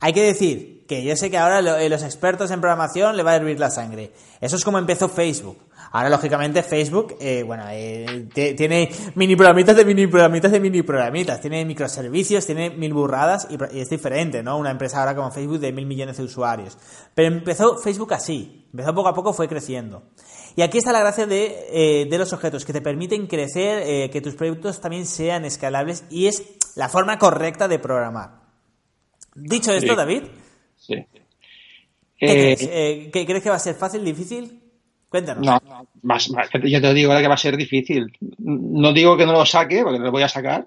Hay 0.00 0.12
que 0.12 0.22
decir 0.22 0.84
que 0.86 1.02
yo 1.02 1.16
sé 1.16 1.30
que 1.30 1.38
ahora 1.38 1.80
eh, 1.80 1.88
los 1.88 2.02
expertos 2.02 2.50
en 2.50 2.60
programación 2.60 3.16
le 3.16 3.22
va 3.22 3.32
a 3.32 3.36
hervir 3.36 3.58
la 3.58 3.70
sangre. 3.70 4.12
Eso 4.40 4.56
es 4.56 4.64
como 4.64 4.78
empezó 4.78 5.08
Facebook. 5.08 5.58
Ahora, 5.94 6.08
lógicamente, 6.08 6.64
Facebook, 6.64 7.14
eh, 7.20 7.44
bueno, 7.44 7.66
eh, 7.70 8.26
tiene 8.34 8.90
mini 9.14 9.36
programitas 9.36 9.76
de 9.76 9.84
mini 9.84 10.08
programitas 10.08 10.50
de 10.50 10.58
mini 10.58 10.82
programitas, 10.82 11.40
tiene 11.40 11.64
microservicios, 11.64 12.44
tiene 12.44 12.70
mil 12.70 12.92
burradas 12.92 13.46
y, 13.48 13.78
es 13.78 13.90
diferente, 13.90 14.42
¿no? 14.42 14.58
Una 14.58 14.72
empresa 14.72 14.98
ahora 14.98 15.14
como 15.14 15.30
Facebook 15.30 15.60
de 15.60 15.72
mil 15.72 15.86
millones 15.86 16.16
de 16.16 16.24
usuarios. 16.24 16.76
Pero 17.14 17.28
empezó 17.28 17.78
Facebook 17.78 18.12
así, 18.12 18.66
empezó 18.72 18.92
poco 18.92 19.08
a 19.08 19.14
poco, 19.14 19.32
fue 19.32 19.46
creciendo. 19.46 20.02
Y 20.56 20.62
aquí 20.62 20.78
está 20.78 20.90
la 20.90 20.98
gracia 20.98 21.26
de, 21.26 21.68
eh, 21.70 22.06
de 22.10 22.18
los 22.18 22.32
objetos, 22.32 22.64
que 22.64 22.72
te 22.72 22.80
permiten 22.80 23.28
crecer, 23.28 24.10
que 24.10 24.20
tus 24.20 24.34
proyectos 24.34 24.80
también 24.80 25.06
sean 25.06 25.44
escalables 25.44 26.02
y 26.10 26.26
es 26.26 26.42
la 26.74 26.88
forma 26.88 27.18
correcta 27.18 27.68
de 27.68 27.78
programar. 27.78 28.43
Dicho 29.34 29.72
esto, 29.72 29.94
David. 29.96 30.22
Sí. 30.76 31.04
¿Qué 32.18 32.26
crees? 32.26 32.60
¿Qué 33.12 33.26
crees 33.26 33.42
que 33.42 33.50
va 33.50 33.56
a 33.56 33.60
ser 33.60 33.74
fácil, 33.74 34.04
difícil? 34.04 34.60
Cuéntanos. 35.14 35.46
No, 35.46 35.60
más, 36.02 36.28
yo 36.64 36.80
te 36.80 36.92
digo 36.92 37.12
ahora 37.12 37.22
que 37.22 37.28
va 37.28 37.34
a 37.34 37.38
ser 37.38 37.56
difícil. 37.56 38.12
No 38.38 38.92
digo 38.92 39.16
que 39.16 39.26
no 39.26 39.32
lo 39.32 39.46
saque, 39.46 39.82
porque 39.84 40.00
lo 40.00 40.10
voy 40.10 40.24
a 40.24 40.28
sacar, 40.28 40.66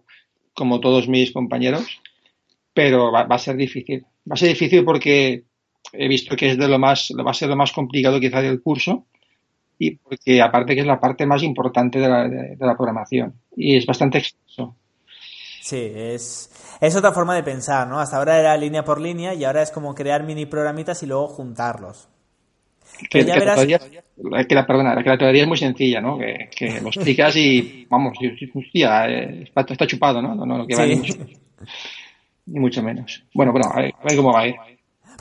como 0.53 0.79
todos 0.79 1.09
mis 1.09 1.33
compañeros, 1.33 2.00
pero 2.74 3.12
va, 3.12 3.24
a 3.24 3.38
ser 3.39 3.57
difícil. 3.57 4.05
Va 4.29 4.36
a 4.36 4.38
ser 4.38 4.47
difícil 4.47 4.86
porque 4.86 5.43
he 5.91 6.07
visto 6.07 6.36
que 6.36 6.51
es 6.51 6.57
de 6.57 6.67
lo 6.67 6.79
más, 6.79 7.12
va 7.13 7.31
a 7.31 7.33
ser 7.33 7.50
lo 7.50 7.57
más 7.57 7.74
complicado 7.74 8.19
quizá 8.19 8.41
del 8.41 8.62
curso 8.62 9.07
y 9.77 9.95
porque 9.97 10.41
aparte 10.41 10.75
que 10.75 10.81
es 10.81 10.88
la 10.88 11.00
parte 11.00 11.25
más 11.25 11.43
importante 11.43 12.00
de 12.00 12.07
la, 12.07 12.29
de, 12.29 12.55
la 12.57 12.77
programación 12.77 13.33
y 13.55 13.75
es 13.75 13.86
bastante 13.86 14.19
extenso. 14.19 14.77
Sí, 15.67 15.91
es, 15.93 16.50
es 16.79 16.95
otra 16.95 17.12
forma 17.12 17.36
de 17.36 17.43
pensar, 17.43 17.89
¿no? 17.89 18.00
Hasta 18.00 18.15
ahora 18.15 18.39
era 18.39 18.55
línea 18.55 18.86
por 18.86 19.01
línea 19.01 19.33
y 19.33 19.43
ahora 19.43 19.63
es 19.63 19.69
como 19.69 19.93
crear 19.93 20.24
mini 20.24 20.45
programitas 20.45 21.03
y 21.03 21.07
luego 21.07 21.27
juntarlos. 21.27 22.07
Que, 23.09 23.25
verás... 23.25 23.65
que 23.65 24.55
la, 24.55 24.65
perdona, 24.65 25.03
que 25.03 25.09
la 25.09 25.17
teoría 25.17 25.41
es 25.41 25.47
muy 25.47 25.57
sencilla, 25.57 26.00
¿no? 26.00 26.17
Que, 26.17 26.50
que 26.55 26.79
lo 26.81 26.88
explicas 26.88 27.36
y, 27.36 27.86
vamos, 27.89 28.17
hostia, 28.53 29.09
eh, 29.09 29.43
está, 29.43 29.65
está 29.69 29.86
chupado, 29.86 30.21
¿no? 30.21 30.33
No, 30.36 30.45
no, 30.45 30.65
que 30.65 30.74
va 30.74 30.86
ni, 30.86 30.95
mucho, 30.95 31.15
ni 32.45 32.59
mucho 32.62 32.81
menos. 32.81 33.25
Bueno, 33.33 33.51
bueno, 33.51 33.69
a 33.69 33.81
ver, 33.81 33.93
a 33.93 34.03
ver 34.05 34.15
cómo 34.15 34.31
va 34.31 34.39
a 34.39 34.47
ir. 34.47 34.55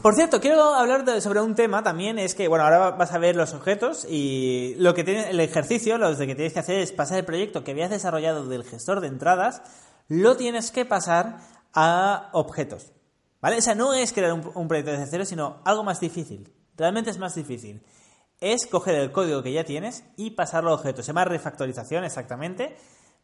Por 0.03 0.15
cierto, 0.15 0.41
quiero 0.41 0.75
hablar 0.75 1.21
sobre 1.21 1.41
un 1.41 1.55
tema 1.55 1.83
también, 1.83 2.19
es 2.19 2.35
que, 2.35 2.49
bueno, 2.49 2.65
ahora 2.65 2.91
vas 2.91 3.13
a 3.13 3.19
ver 3.19 3.35
los 3.35 3.55
objetos 3.55 4.07
y 4.09 4.75
lo 4.79 4.95
que 4.95 5.03
tiene, 5.03 5.31
el 5.31 5.41
ejercicio, 5.41 5.99
lo 5.99 6.17
que 6.17 6.35
tienes 6.35 6.53
que 6.53 6.61
hacer 6.61 6.81
es 6.81 6.93
pasar 6.93 7.19
el 7.19 7.25
proyecto 7.25 7.65
que 7.65 7.73
habías 7.73 7.91
desarrollado 7.91 8.47
del 8.47 8.63
gestor 8.63 9.01
de 9.01 9.09
entradas, 9.09 9.63
lo 10.09 10.37
tienes 10.37 10.71
que 10.71 10.85
pasar 10.85 11.39
a 11.73 12.31
objetos, 12.33 12.93
¿vale? 13.41 13.59
O 13.59 13.63
sea, 13.63 13.75
no 13.75 13.95
es 13.95 14.13
crear 14.13 14.33
un, 14.33 14.51
un 14.55 14.69
proyecto 14.69 14.93
desde 14.93 15.07
cero, 15.07 15.25
sino 15.25 15.59
algo 15.65 15.85
más 15.85 16.01
difícil. 16.01 16.53
Realmente 16.77 17.11
es 17.11 17.19
más 17.19 17.35
difícil. 17.35 17.83
Es 18.41 18.67
coger 18.67 18.97
el 18.97 19.13
código 19.13 19.43
que 19.43 19.53
ya 19.53 19.65
tienes 19.65 20.05
y 20.17 20.31
pasarlo 20.31 20.71
a 20.71 20.75
objetos. 20.75 21.07
Se 21.07 21.11
llama 21.11 21.25
refactorización 21.25 22.05
exactamente. 22.05 22.77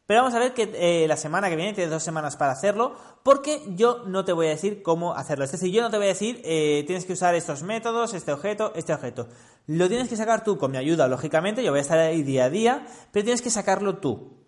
Pero 0.07 0.23
vamos 0.23 0.35
a 0.35 0.41
ver 0.41 0.53
que 0.53 0.71
eh, 0.75 1.07
la 1.07 1.17
semana 1.17 1.49
que 1.49 1.57
viene 1.57 1.75
tienes 1.75 1.91
dos 1.91 2.03
semanas 2.03 2.37
para 2.37 2.53
hacerlo, 2.53 2.97
porque 3.23 3.63
yo 3.69 4.03
no 4.05 4.25
te 4.25 4.33
voy 4.33 4.47
a 4.47 4.51
decir 4.51 4.83
cómo 4.83 5.15
hacerlo. 5.15 5.45
Es 5.45 5.53
decir, 5.53 5.73
yo 5.73 5.81
no 5.81 5.91
te 5.91 5.97
voy 5.97 6.07
a 6.07 6.09
decir 6.09 6.41
eh, 6.45 6.83
tienes 6.87 7.05
que 7.05 7.13
usar 7.13 7.35
estos 7.37 7.63
métodos, 7.63 8.13
este 8.13 8.33
objeto, 8.33 8.73
este 8.75 8.93
objeto. 8.93 9.29
Lo 9.67 9.89
tienes 9.89 10.09
que 10.09 10.17
sacar 10.17 10.43
tú 10.43 10.59
con 10.59 10.73
mi 10.73 10.79
ayuda, 10.79 11.07
lógicamente. 11.07 11.63
Yo 11.63 11.71
voy 11.71 11.79
a 11.79 11.83
estar 11.83 11.99
ahí 11.99 12.25
día 12.25 12.47
a 12.47 12.51
día, 12.51 12.87
pero 13.13 13.25
tienes 13.25 13.43
que 13.43 13.51
sacarlo 13.51 13.99
tú. 13.99 14.39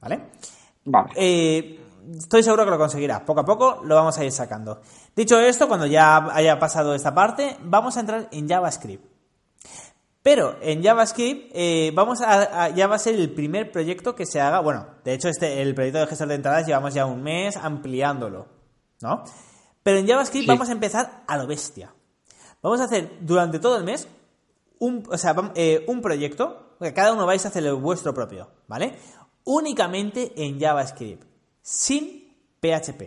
¿Vale? 0.00 0.28
Vale. 0.90 1.10
Eh, 1.14 1.80
estoy 2.16 2.42
seguro 2.42 2.64
que 2.64 2.70
lo 2.70 2.78
conseguirás. 2.78 3.20
Poco 3.20 3.40
a 3.40 3.44
poco 3.44 3.82
lo 3.84 3.94
vamos 3.94 4.16
a 4.18 4.24
ir 4.24 4.32
sacando. 4.32 4.80
Dicho 5.14 5.38
esto, 5.38 5.68
cuando 5.68 5.86
ya 5.86 6.16
haya 6.32 6.58
pasado 6.58 6.94
esta 6.94 7.14
parte, 7.14 7.56
vamos 7.62 7.96
a 7.96 8.00
entrar 8.00 8.28
en 8.32 8.48
JavaScript. 8.48 9.04
Pero 10.22 10.56
en 10.60 10.82
JavaScript 10.82 11.52
eh, 11.54 11.92
vamos 11.94 12.20
a, 12.22 12.70
ya 12.70 12.86
va 12.86 12.96
a 12.96 12.98
ser 12.98 13.14
el 13.14 13.30
primer 13.30 13.70
proyecto 13.70 14.14
que 14.14 14.26
se 14.26 14.40
haga. 14.40 14.60
Bueno, 14.60 14.86
de 15.04 15.14
hecho, 15.14 15.28
este, 15.28 15.62
el 15.62 15.74
proyecto 15.74 16.00
de 16.00 16.06
gestor 16.06 16.28
de 16.28 16.34
entradas 16.34 16.66
llevamos 16.66 16.94
ya 16.94 17.06
un 17.06 17.22
mes 17.22 17.56
ampliándolo, 17.56 18.46
¿no? 19.00 19.24
Pero 19.82 19.98
en 19.98 20.06
JavaScript 20.06 20.48
vamos 20.48 20.68
a 20.68 20.72
empezar 20.72 21.22
a 21.26 21.36
lo 21.36 21.46
bestia. 21.46 21.94
Vamos 22.62 22.80
a 22.80 22.84
hacer 22.84 23.18
durante 23.20 23.58
todo 23.58 23.76
el 23.76 23.84
mes 23.84 24.08
un, 24.80 25.04
o 25.10 25.16
sea, 25.16 25.34
eh, 25.54 25.84
un 25.86 26.00
proyecto, 26.00 26.76
que 26.80 26.92
cada 26.92 27.12
uno 27.12 27.26
vais 27.26 27.44
a 27.44 27.48
hacer 27.48 27.64
el 27.64 27.74
vuestro 27.74 28.12
propio, 28.14 28.50
¿vale? 28.66 28.98
Únicamente 29.50 30.34
en 30.36 30.60
JavaScript 30.60 31.24
sin 31.62 32.36
PHP. 32.60 33.00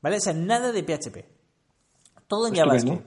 ¿Vale? 0.00 0.16
O 0.16 0.20
sea, 0.20 0.32
nada 0.32 0.72
de 0.72 0.82
PHP. 0.82 1.18
Todo 2.26 2.48
en 2.48 2.54
JavaScript. 2.54 3.04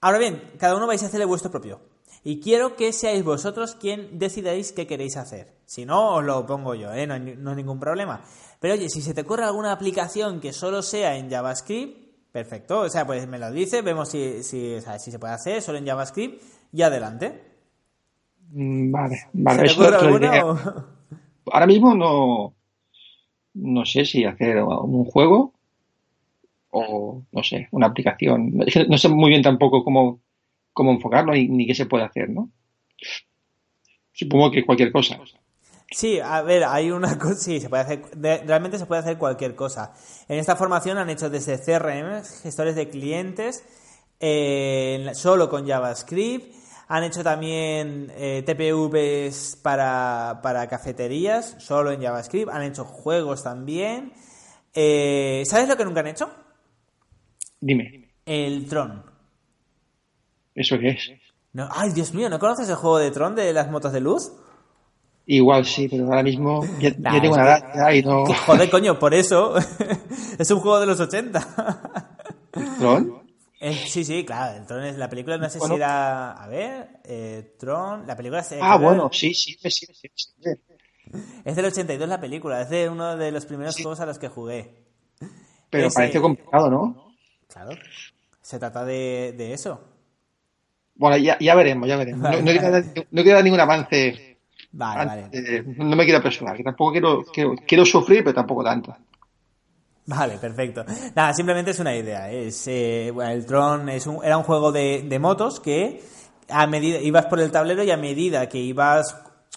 Ahora 0.00 0.18
bien, 0.18 0.52
cada 0.56 0.76
uno 0.76 0.86
vais 0.86 1.02
a 1.02 1.06
hacerle 1.06 1.24
vuestro 1.24 1.50
propio. 1.50 1.80
Y 2.22 2.38
quiero 2.38 2.76
que 2.76 2.92
seáis 2.92 3.24
vosotros 3.24 3.74
quien 3.74 4.20
decidáis 4.20 4.70
qué 4.70 4.86
queréis 4.86 5.16
hacer. 5.16 5.56
Si 5.66 5.84
no, 5.84 6.14
os 6.14 6.24
lo 6.24 6.46
pongo 6.46 6.76
yo, 6.76 6.92
¿eh? 6.92 7.08
no, 7.08 7.14
hay, 7.14 7.20
ningún 7.20 7.80
problema. 7.80 8.22
Pero 8.60 8.74
oye, 8.74 8.88
si 8.88 9.02
se 9.02 9.12
te 9.12 9.22
ocurre 9.22 9.42
alguna 9.42 9.72
aplicación 9.72 10.38
que 10.38 10.52
solo 10.52 10.80
sea 10.80 11.16
en 11.16 11.28
JavaScript, 11.28 12.30
perfecto. 12.30 12.82
O 12.82 12.88
sea, 12.88 13.04
pues 13.04 13.26
me 13.26 13.40
lo 13.40 13.50
dice, 13.50 13.82
vemos 13.82 14.10
si, 14.10 14.44
si, 14.44 14.80
se 14.80 15.18
puede 15.18 15.34
hacer 15.34 15.60
solo 15.60 15.78
en 15.78 15.86
JavaScript 15.86 16.40
y 16.72 16.82
adelante. 16.82 17.50
Mm, 18.52 18.92
vale, 18.92 19.16
vale. 19.32 19.68
¿Se 19.68 19.74
te 19.74 20.06
ocurre 20.06 20.30
Ahora 21.50 21.66
mismo 21.66 21.94
no, 21.94 22.54
no 23.54 23.84
sé 23.84 24.04
si 24.04 24.24
hacer 24.24 24.62
un 24.62 25.04
juego 25.04 25.52
o, 26.70 27.22
no 27.30 27.42
sé, 27.42 27.68
una 27.70 27.88
aplicación. 27.88 28.52
No 28.88 28.98
sé 28.98 29.08
muy 29.08 29.30
bien 29.30 29.42
tampoco 29.42 29.84
cómo, 29.84 30.20
cómo 30.72 30.92
enfocarlo 30.92 31.32
ni, 31.32 31.66
qué 31.66 31.74
se 31.74 31.86
puede 31.86 32.04
hacer, 32.04 32.30
¿no? 32.30 32.50
Supongo 34.12 34.50
que 34.50 34.64
cualquier 34.64 34.92
cosa. 34.92 35.20
Sí, 35.90 36.18
a 36.20 36.40
ver, 36.42 36.64
hay 36.64 36.90
una 36.90 37.18
cosa, 37.18 37.34
sí, 37.34 37.60
se 37.60 37.68
puede 37.68 37.82
hacer, 37.82 38.02
realmente 38.46 38.78
se 38.78 38.86
puede 38.86 39.00
hacer 39.00 39.18
cualquier 39.18 39.54
cosa. 39.54 39.92
En 40.28 40.38
esta 40.38 40.56
formación 40.56 40.98
han 40.98 41.10
hecho 41.10 41.28
desde 41.28 41.58
CRM, 41.58 42.24
gestores 42.42 42.74
de 42.74 42.88
clientes, 42.88 43.64
eh, 44.18 45.10
solo 45.14 45.50
con 45.50 45.66
JavaScript, 45.66 46.54
han 46.88 47.04
hecho 47.04 47.22
también 47.22 48.12
eh, 48.16 48.42
TPVs 48.44 49.58
para, 49.62 50.40
para, 50.42 50.68
cafeterías, 50.68 51.56
solo 51.58 51.90
en 51.92 52.02
JavaScript. 52.02 52.50
Han 52.50 52.62
hecho 52.62 52.84
juegos 52.84 53.42
también. 53.42 54.12
Eh, 54.74 55.42
¿Sabes 55.46 55.68
lo 55.68 55.76
que 55.76 55.84
nunca 55.84 56.00
han 56.00 56.08
hecho? 56.08 56.30
Dime. 57.60 58.10
El 58.26 58.66
Tron. 58.68 59.04
¿Eso 60.54 60.78
qué 60.78 60.90
es? 60.90 61.10
No, 61.52 61.68
ay, 61.70 61.92
Dios 61.92 62.14
mío, 62.14 62.28
¿no 62.30 62.38
conoces 62.38 62.68
el 62.68 62.76
juego 62.76 62.98
de 62.98 63.10
Tron 63.10 63.34
de 63.34 63.52
las 63.52 63.70
motos 63.70 63.92
de 63.92 64.00
luz? 64.00 64.32
Igual 65.26 65.64
sí, 65.64 65.88
pero 65.88 66.06
ahora 66.06 66.22
mismo 66.22 66.64
ya, 66.80 66.92
tengo 66.92 67.34
una 67.34 67.56
edad 67.56 67.92
y 67.92 68.02
no... 68.02 68.24
Joder, 68.26 68.68
coño, 68.70 68.98
por 68.98 69.14
eso 69.14 69.54
es 70.38 70.50
un 70.50 70.60
juego 70.60 70.80
de 70.80 70.86
los 70.86 70.98
80. 70.98 71.48
¿Tron? 72.78 73.21
Eh, 73.64 73.84
sí, 73.86 74.04
sí, 74.04 74.24
claro. 74.24 74.56
El 74.58 74.66
Tron 74.66 74.82
es 74.82 74.98
la 74.98 75.08
película, 75.08 75.38
no 75.38 75.48
sé 75.48 75.60
si 75.60 75.72
era. 75.72 76.32
A 76.32 76.48
ver, 76.48 76.98
eh, 77.04 77.54
Tron. 77.56 78.04
La 78.08 78.16
película 78.16 78.40
es. 78.40 78.56
Ah, 78.60 78.76
bueno, 78.76 79.08
sí, 79.12 79.32
sí, 79.34 79.56
sí, 79.62 79.86
sí, 79.86 80.26
Es 81.44 81.54
del 81.54 81.66
82 81.66 82.08
la 82.08 82.20
película, 82.20 82.60
es 82.60 82.70
de 82.70 82.88
uno 82.88 83.16
de 83.16 83.30
los 83.30 83.46
primeros 83.46 83.76
juegos 83.76 84.00
a 84.00 84.06
los 84.06 84.18
que 84.18 84.26
jugué. 84.26 84.82
Pero 85.70 85.90
parece 85.92 86.20
complicado, 86.20 86.68
¿no? 86.68 87.14
Claro. 87.46 87.70
Se 88.40 88.58
trata 88.58 88.84
de, 88.84 89.32
de 89.38 89.52
eso. 89.52 89.80
Bueno, 90.96 91.16
ya, 91.18 91.38
ya 91.38 91.54
veremos, 91.54 91.88
ya 91.88 91.96
veremos. 91.96 92.20
No, 92.20 92.42
quiero, 92.42 93.36
dar, 93.36 93.44
ningún 93.44 93.60
avance. 93.60 94.38
Vale, 94.72 95.28
vale. 95.30 95.64
no 95.76 95.94
me 95.94 96.02
quiero 96.02 96.18
apresurar, 96.18 96.56
que 96.56 96.64
tampoco 96.64 96.90
quiero, 96.90 97.22
quiero, 97.32 97.54
quiero 97.64 97.84
sufrir, 97.84 98.24
pero 98.24 98.34
tampoco 98.34 98.64
tanto. 98.64 98.96
Vale, 100.06 100.38
perfecto. 100.38 100.84
Nada, 101.14 101.32
simplemente 101.32 101.70
es 101.70 101.78
una 101.78 101.94
idea. 101.94 102.30
Es, 102.30 102.66
eh, 102.66 103.12
el 103.24 103.46
Tron 103.46 103.88
es 103.88 104.06
un, 104.06 104.24
era 104.24 104.36
un 104.36 104.42
juego 104.42 104.72
de, 104.72 105.04
de, 105.08 105.18
motos 105.18 105.60
que 105.60 106.02
a 106.48 106.66
medida 106.66 106.98
ibas 106.98 107.26
por 107.26 107.40
el 107.40 107.52
tablero 107.52 107.84
y 107.84 107.90
a 107.90 107.96
medida 107.96 108.48
que 108.48 108.58
ibas 108.58 109.16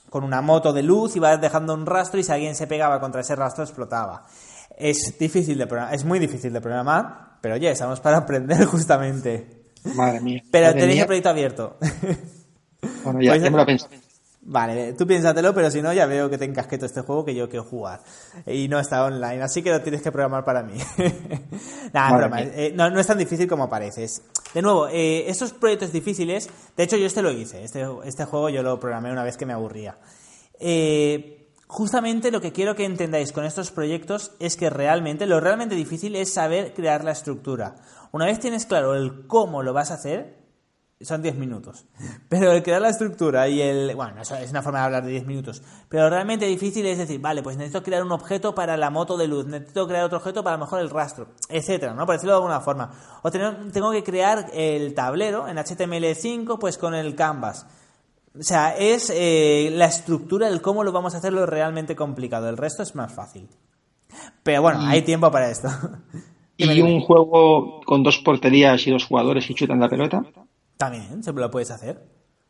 con 0.09 0.23
una 0.23 0.41
moto 0.41 0.71
de 0.71 0.83
luz, 0.83 1.15
iba 1.15 1.35
dejando 1.37 1.73
un 1.73 1.85
rastro 1.85 2.19
y 2.19 2.23
si 2.23 2.31
alguien 2.31 2.55
se 2.55 2.67
pegaba 2.67 2.99
contra 2.99 3.21
ese 3.21 3.35
rastro 3.35 3.63
explotaba. 3.63 4.25
Es 4.77 5.17
difícil 5.17 5.57
de 5.57 5.67
programar, 5.67 5.95
es 5.95 6.05
muy 6.05 6.19
difícil 6.19 6.53
de 6.53 6.61
programar, 6.61 7.37
pero 7.41 7.55
oye, 7.55 7.71
estamos 7.71 7.99
para 7.99 8.17
aprender 8.19 8.65
justamente. 8.65 9.71
Madre 9.95 10.21
mía. 10.21 10.41
Pero 10.51 10.67
madre 10.67 10.79
tenéis 10.79 10.95
mía. 10.95 11.03
el 11.03 11.07
proyecto 11.07 11.29
abierto. 11.29 11.77
Bueno, 13.03 13.21
ya, 13.21 13.35
ya 13.35 13.49
me 13.49 13.57
lo 13.57 13.65
pensé. 13.65 13.87
Vale, 14.47 14.93
tú 14.93 15.07
piénsatelo, 15.07 15.55
pero 15.55 15.71
si 15.71 15.81
no, 15.81 15.91
ya 15.91 16.05
veo 16.05 16.29
que 16.29 16.37
te 16.37 16.45
encasqueto 16.45 16.85
este 16.85 17.01
juego 17.01 17.25
que 17.25 17.33
yo 17.33 17.49
quiero 17.49 17.65
jugar. 17.65 18.01
Y 18.45 18.67
no 18.67 18.79
está 18.79 19.03
online, 19.03 19.41
así 19.41 19.63
que 19.63 19.71
lo 19.71 19.81
tienes 19.81 20.03
que 20.03 20.11
programar 20.11 20.45
para 20.45 20.61
mí. 20.61 20.77
Nada, 21.93 22.15
broma, 22.15 22.41
eh, 22.41 22.71
no, 22.75 22.91
no 22.91 22.99
es 22.99 23.07
tan 23.07 23.17
difícil 23.17 23.47
como 23.47 23.67
pareces. 23.67 24.21
De 24.53 24.61
nuevo, 24.61 24.87
eh, 24.87 25.27
estos 25.27 25.51
proyectos 25.51 25.91
difíciles, 25.91 26.47
de 26.77 26.83
hecho 26.83 26.95
yo 26.95 27.07
este 27.07 27.23
lo 27.23 27.31
hice, 27.31 27.63
este, 27.63 27.87
este 28.03 28.25
juego 28.25 28.49
yo 28.49 28.61
lo 28.61 28.79
programé 28.79 29.11
una 29.11 29.23
vez 29.23 29.35
que 29.35 29.47
me 29.47 29.53
aburría. 29.53 29.97
Eh, 30.59 31.49
justamente 31.65 32.29
lo 32.29 32.39
que 32.39 32.51
quiero 32.51 32.75
que 32.75 32.85
entendáis 32.85 33.31
con 33.31 33.45
estos 33.45 33.71
proyectos 33.71 34.33
es 34.39 34.57
que 34.57 34.69
realmente, 34.69 35.25
lo 35.25 35.39
realmente 35.39 35.73
difícil 35.73 36.15
es 36.15 36.31
saber 36.31 36.75
crear 36.75 37.03
la 37.03 37.13
estructura. 37.13 37.77
Una 38.11 38.25
vez 38.25 38.39
tienes 38.39 38.67
claro 38.67 38.93
el 38.93 39.25
cómo 39.25 39.63
lo 39.63 39.73
vas 39.73 39.89
a 39.89 39.95
hacer, 39.95 40.44
son 41.03 41.21
10 41.21 41.35
minutos. 41.35 41.85
Pero 42.29 42.51
el 42.53 42.63
crear 42.63 42.81
la 42.81 42.89
estructura 42.89 43.47
y 43.49 43.61
el... 43.61 43.95
Bueno, 43.95 44.21
eso 44.21 44.35
es 44.35 44.49
una 44.51 44.61
forma 44.61 44.79
de 44.79 44.85
hablar 44.85 45.03
de 45.03 45.11
10 45.11 45.25
minutos. 45.25 45.61
Pero 45.89 46.09
realmente 46.09 46.45
difícil 46.45 46.85
es 46.85 46.97
decir, 46.97 47.19
vale, 47.19 47.43
pues 47.43 47.57
necesito 47.57 47.83
crear 47.83 48.03
un 48.03 48.11
objeto 48.11 48.55
para 48.55 48.77
la 48.77 48.89
moto 48.89 49.17
de 49.17 49.27
luz, 49.27 49.45
necesito 49.45 49.87
crear 49.87 50.05
otro 50.05 50.19
objeto 50.19 50.43
para 50.43 50.55
a 50.55 50.57
lo 50.57 50.65
mejor 50.65 50.79
el 50.79 50.89
rastro, 50.89 51.27
etcétera, 51.49 51.93
¿no? 51.93 52.05
Por 52.05 52.15
decirlo 52.15 52.33
de 52.33 52.37
alguna 52.37 52.61
forma. 52.61 52.91
O 53.23 53.31
tengo 53.31 53.91
que 53.91 54.03
crear 54.03 54.49
el 54.53 54.93
tablero 54.93 55.47
en 55.47 55.57
HTML5 55.57 56.57
pues 56.59 56.77
con 56.77 56.95
el 56.95 57.13
canvas. 57.15 57.65
O 58.37 58.43
sea, 58.43 58.75
es 58.77 59.11
eh, 59.13 59.69
la 59.73 59.85
estructura, 59.85 60.47
el 60.47 60.61
cómo 60.61 60.83
lo 60.83 60.91
vamos 60.91 61.15
a 61.15 61.17
hacer 61.17 61.33
lo 61.33 61.45
realmente 61.45 61.95
complicado. 61.95 62.49
El 62.49 62.57
resto 62.57 62.83
es 62.83 62.95
más 62.95 63.13
fácil. 63.13 63.47
Pero 64.43 64.61
bueno, 64.61 64.79
hay 64.81 65.01
tiempo 65.01 65.29
para 65.31 65.49
esto. 65.49 65.69
Y 66.57 66.79
un 66.79 67.01
juego 67.01 67.81
con 67.81 68.01
dos 68.01 68.19
porterías 68.19 68.87
y 68.87 68.91
dos 68.91 69.03
jugadores 69.03 69.45
que 69.45 69.53
chutan 69.53 69.77
la 69.77 69.89
pelota. 69.89 70.23
También 70.77 71.23
se 71.23 71.31
lo 71.33 71.49
puedes 71.51 71.71
hacer. 71.71 72.01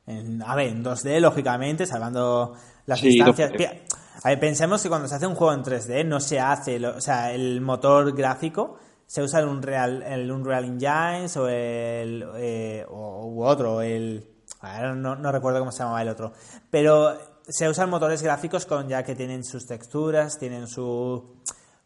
En- 0.07 0.41
a 0.43 0.55
ver, 0.55 0.67
en 0.67 0.83
2D, 0.83 1.19
lógicamente, 1.19 1.85
salvando 1.85 2.53
las 2.85 2.99
Sí, 2.99 3.09
distancias. 3.09 3.51
2D. 3.51 3.57
Pi- 3.57 3.95
A 4.23 4.29
ver, 4.29 4.39
pensemos 4.39 4.81
que 4.81 4.89
cuando 4.89 5.07
se 5.07 5.15
hace 5.15 5.27
un 5.27 5.35
juego 5.35 5.53
en 5.53 5.61
3D 5.63 6.03
no 6.05 6.19
se 6.19 6.39
hace, 6.39 6.79
lo- 6.79 6.95
o 6.97 7.01
sea, 7.01 7.31
el 7.33 7.61
motor 7.61 8.15
gráfico 8.15 8.77
se 9.07 9.21
usa 9.21 9.39
el 9.41 9.47
Unreal, 9.47 10.01
el 10.03 10.31
Unreal 10.31 10.63
Engine 10.65 11.27
o 11.37 11.47
el 11.47 12.25
eh, 12.37 12.85
o, 12.89 13.25
u 13.27 13.43
otro, 13.43 13.81
el 13.81 14.27
ahora 14.61 14.95
no, 14.95 15.15
no 15.15 15.31
recuerdo 15.31 15.59
cómo 15.59 15.71
se 15.71 15.79
llamaba 15.79 16.01
el 16.01 16.09
otro, 16.09 16.33
pero 16.71 17.15
se 17.47 17.69
usan 17.69 17.89
motores 17.89 18.23
gráficos 18.23 18.65
con 18.65 18.87
ya 18.87 19.03
que 19.03 19.13
tienen 19.15 19.43
sus 19.43 19.67
texturas, 19.67 20.39
tienen 20.39 20.65
su 20.67 21.35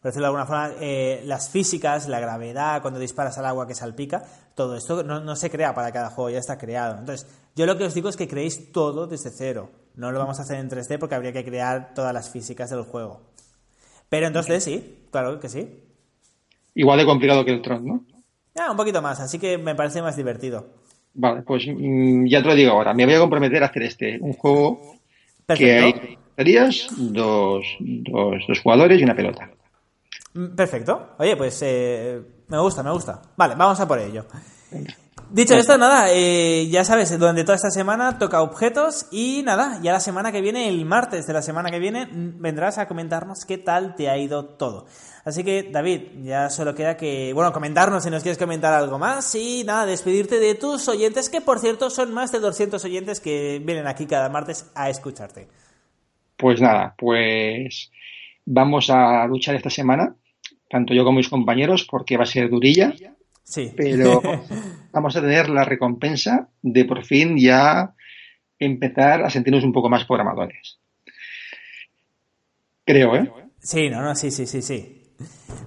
por 0.00 0.10
decirlo 0.10 0.26
de 0.26 0.28
alguna 0.28 0.46
forma, 0.46 0.70
eh, 0.80 1.22
las 1.26 1.50
físicas, 1.50 2.08
la 2.08 2.20
gravedad, 2.20 2.80
cuando 2.80 2.98
disparas 2.98 3.36
al 3.36 3.44
agua 3.44 3.66
que 3.66 3.74
salpica, 3.74 4.24
todo 4.54 4.76
esto 4.76 5.02
no, 5.02 5.20
no 5.20 5.36
se 5.36 5.50
crea 5.50 5.74
para 5.74 5.92
cada 5.92 6.08
juego, 6.08 6.30
ya 6.30 6.38
está 6.38 6.56
creado. 6.56 6.98
Entonces, 6.98 7.28
yo 7.54 7.66
lo 7.66 7.76
que 7.76 7.84
os 7.84 7.92
digo 7.92 8.08
es 8.08 8.16
que 8.16 8.26
creéis 8.26 8.72
todo 8.72 9.06
desde 9.06 9.30
cero. 9.30 9.70
No 9.96 10.10
lo 10.10 10.18
vamos 10.18 10.38
a 10.38 10.42
hacer 10.42 10.58
en 10.58 10.70
3D 10.70 10.98
porque 10.98 11.14
habría 11.14 11.32
que 11.32 11.44
crear 11.44 11.92
todas 11.94 12.14
las 12.14 12.30
físicas 12.30 12.70
del 12.70 12.82
juego. 12.84 13.20
Pero 14.08 14.26
en 14.26 14.32
2D 14.32 14.60
sí, 14.60 15.06
claro 15.10 15.38
que 15.38 15.50
sí. 15.50 15.68
Igual 16.74 16.98
de 16.98 17.04
complicado 17.04 17.44
que 17.44 17.52
el 17.52 17.60
Tron, 17.60 17.84
¿no? 17.84 18.04
Ah, 18.58 18.70
un 18.70 18.76
poquito 18.76 19.02
más, 19.02 19.20
así 19.20 19.38
que 19.38 19.58
me 19.58 19.74
parece 19.74 20.00
más 20.00 20.16
divertido. 20.16 20.66
Vale, 21.12 21.42
pues 21.42 21.66
mm, 21.66 22.26
ya 22.26 22.40
te 22.40 22.48
lo 22.48 22.54
digo 22.54 22.72
ahora. 22.72 22.94
Me 22.94 23.04
voy 23.04 23.14
a 23.14 23.20
comprometer 23.20 23.62
a 23.62 23.66
hacer 23.66 23.82
este. 23.82 24.18
Un 24.20 24.32
juego 24.32 24.96
que 25.46 25.78
hay 25.78 25.92
Perfecto. 25.92 26.06
dos 26.08 26.18
porterías, 26.24 26.86
dos, 26.96 27.64
dos, 27.80 28.42
dos 28.48 28.60
jugadores 28.60 29.00
y 29.00 29.04
una 29.04 29.14
pelota. 29.14 29.50
Mm, 30.34 30.54
Perfecto. 30.54 31.14
Oye, 31.18 31.36
pues 31.36 31.60
eh, 31.62 32.20
me 32.48 32.58
gusta, 32.58 32.82
me 32.82 32.90
gusta. 32.90 33.20
Vale, 33.36 33.54
vamos 33.54 33.78
a 33.80 33.86
por 33.88 33.98
ello. 33.98 34.26
Dicho 35.32 35.54
esto, 35.54 35.78
nada, 35.78 36.06
eh, 36.10 36.66
ya 36.70 36.84
sabes, 36.84 37.16
durante 37.16 37.44
toda 37.44 37.54
esta 37.54 37.70
semana 37.70 38.18
toca 38.18 38.42
objetos 38.42 39.06
y 39.12 39.42
nada, 39.44 39.78
ya 39.80 39.92
la 39.92 40.00
semana 40.00 40.32
que 40.32 40.40
viene, 40.40 40.68
el 40.68 40.84
martes 40.84 41.24
de 41.28 41.32
la 41.32 41.40
semana 41.40 41.70
que 41.70 41.78
viene, 41.78 42.06
mm, 42.06 42.40
vendrás 42.42 42.78
a 42.78 42.88
comentarnos 42.88 43.44
qué 43.46 43.56
tal 43.56 43.94
te 43.94 44.08
ha 44.10 44.18
ido 44.18 44.44
todo. 44.44 44.86
Así 45.24 45.44
que, 45.44 45.62
David, 45.70 46.24
ya 46.24 46.50
solo 46.50 46.74
queda 46.74 46.96
que, 46.96 47.32
bueno, 47.32 47.52
comentarnos 47.52 48.02
si 48.02 48.10
nos 48.10 48.24
quieres 48.24 48.38
comentar 48.38 48.72
algo 48.72 48.98
más 48.98 49.32
y 49.36 49.62
nada, 49.64 49.86
despedirte 49.86 50.40
de 50.40 50.56
tus 50.56 50.88
oyentes, 50.88 51.30
que 51.30 51.40
por 51.40 51.60
cierto 51.60 51.90
son 51.90 52.12
más 52.12 52.32
de 52.32 52.40
200 52.40 52.84
oyentes 52.84 53.20
que 53.20 53.62
vienen 53.64 53.86
aquí 53.86 54.06
cada 54.06 54.28
martes 54.30 54.68
a 54.74 54.90
escucharte. 54.90 55.46
Pues 56.36 56.60
nada, 56.60 56.92
pues 56.98 57.92
vamos 58.46 58.90
a 58.90 59.26
luchar 59.26 59.54
esta 59.54 59.70
semana, 59.70 60.16
tanto 60.70 60.94
yo 60.94 61.04
como 61.04 61.18
mis 61.18 61.28
compañeros, 61.28 61.84
porque 61.90 62.16
va 62.16 62.22
a 62.22 62.26
ser 62.26 62.48
durilla, 62.48 62.94
Sí. 63.42 63.72
pero 63.76 64.22
vamos 64.92 65.16
a 65.16 65.20
tener 65.20 65.50
la 65.50 65.64
recompensa 65.64 66.48
de 66.62 66.84
por 66.84 67.04
fin 67.04 67.36
ya 67.36 67.94
empezar 68.58 69.22
a 69.24 69.30
sentirnos 69.30 69.64
un 69.64 69.72
poco 69.72 69.88
más 69.90 70.04
programadores. 70.04 70.78
Creo, 72.84 73.16
¿eh? 73.16 73.30
Sí, 73.58 73.90
no, 73.90 74.00
no, 74.02 74.14
sí, 74.14 74.30
sí, 74.30 74.46
sí, 74.46 74.62
sí. 74.62 74.99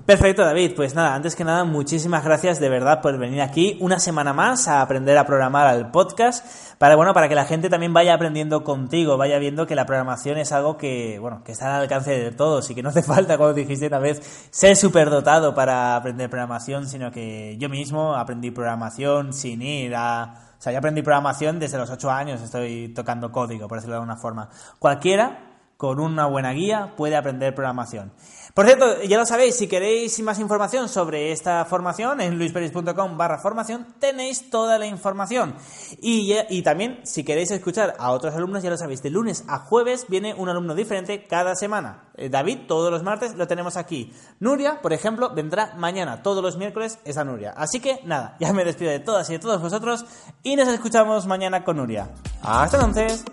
Perfecto, 0.06 0.44
David. 0.44 0.74
Pues 0.76 0.96
nada, 0.96 1.16
antes 1.16 1.34
que 1.34 1.46
nada, 1.46 1.64
muchísimas 1.64 2.26
gracias 2.26 2.60
de 2.60 2.68
verdad 2.68 3.02
por 3.02 3.18
venir 3.18 3.42
aquí 3.42 3.78
una 3.80 4.00
semana 4.00 4.34
más 4.34 4.68
a 4.68 4.82
aprender 4.82 5.18
a 5.18 5.26
programar 5.26 5.66
al 5.66 5.92
podcast. 5.92 6.46
Para, 6.78 6.98
bueno, 6.98 7.14
para 7.14 7.30
que 7.30 7.36
la 7.36 7.46
gente 7.46 7.70
también 7.70 7.94
vaya 7.94 8.14
aprendiendo 8.14 8.66
contigo, 8.66 9.16
vaya 9.16 9.40
viendo 9.40 9.66
que 9.66 9.76
la 9.76 9.86
programación 9.86 10.38
es 10.38 10.52
algo 10.52 10.76
que, 10.76 11.20
bueno, 11.20 11.42
que 11.46 11.54
está 11.54 11.74
al 11.76 11.84
alcance 11.84 12.12
de 12.12 12.32
todos 12.32 12.70
y 12.70 12.76
que 12.76 12.84
no 12.84 12.90
hace 12.90 13.02
falta, 13.04 13.38
como 13.38 13.54
dijiste 13.54 13.88
una 13.88 14.00
vez, 14.00 14.50
ser 14.52 14.76
superdotado 14.76 15.56
para 15.56 15.96
aprender 15.96 16.30
programación, 16.30 16.88
sino 16.88 17.10
que 17.10 17.56
yo 17.58 17.70
mismo 17.70 18.14
aprendí 18.16 18.52
programación 18.52 19.32
sin 19.32 19.62
ir 19.62 19.96
a... 19.96 20.36
O 20.60 20.62
sea, 20.64 20.74
yo 20.74 20.80
aprendí 20.80 21.02
programación 21.02 21.60
desde 21.60 21.78
los 21.78 21.90
8 21.90 22.12
años, 22.12 22.42
estoy 22.42 22.90
tocando 22.90 23.32
código, 23.32 23.68
por 23.68 23.78
decirlo 23.78 23.96
de 23.96 24.00
alguna 24.00 24.18
forma. 24.18 24.50
Cualquiera 24.80 25.53
con 25.78 26.00
una 26.00 26.26
buena 26.26 26.52
guía 26.54 26.94
puede 26.96 27.16
aprender 27.16 27.54
programación. 27.56 28.14
Por 28.54 28.68
cierto, 28.68 29.02
ya 29.02 29.18
lo 29.18 29.26
sabéis, 29.26 29.56
si 29.56 29.68
queréis 29.68 30.22
más 30.22 30.38
información 30.38 30.88
sobre 30.88 31.32
esta 31.32 31.66
formación, 31.66 32.22
en 32.22 32.38
luisperis.com 32.38 33.18
barra 33.18 33.40
formación 33.40 33.96
tenéis 34.00 34.52
toda 34.52 34.78
la 34.78 34.86
información. 34.86 35.56
Y, 36.02 36.36
y 36.50 36.62
también, 36.62 37.00
si 37.04 37.24
queréis 37.24 37.50
escuchar 37.50 37.96
a 37.98 38.12
otros 38.12 38.36
alumnos, 38.36 38.62
ya 38.62 38.70
lo 38.70 38.78
sabéis, 38.78 39.02
de 39.02 39.10
lunes 39.10 39.44
a 39.48 39.60
jueves 39.60 40.06
viene 40.08 40.36
un 40.36 40.50
alumno 40.50 40.76
diferente 40.76 41.26
cada 41.26 41.56
semana. 41.56 42.10
Eh, 42.16 42.30
David, 42.30 42.68
todos 42.68 42.92
los 42.92 43.02
martes 43.02 43.36
lo 43.36 43.48
tenemos 43.48 43.76
aquí. 43.76 44.14
Nuria, 44.40 44.82
por 44.82 44.94
ejemplo, 44.94 45.34
vendrá 45.34 45.74
mañana. 45.76 46.22
Todos 46.22 46.44
los 46.44 46.58
miércoles 46.58 47.00
es 47.06 47.18
a 47.18 47.24
Nuria. 47.24 47.54
Así 47.58 47.80
que 47.80 48.02
nada, 48.06 48.38
ya 48.40 48.54
me 48.54 48.64
despido 48.64 48.92
de 48.92 49.00
todas 49.00 49.30
y 49.32 49.34
de 49.34 49.40
todos 49.40 49.60
vosotros 49.60 50.06
y 50.44 50.56
nos 50.56 50.68
escuchamos 50.68 51.26
mañana 51.26 51.64
con 51.64 51.78
Nuria. 51.78 52.10
Hasta 52.44 52.78
entonces. 52.78 53.26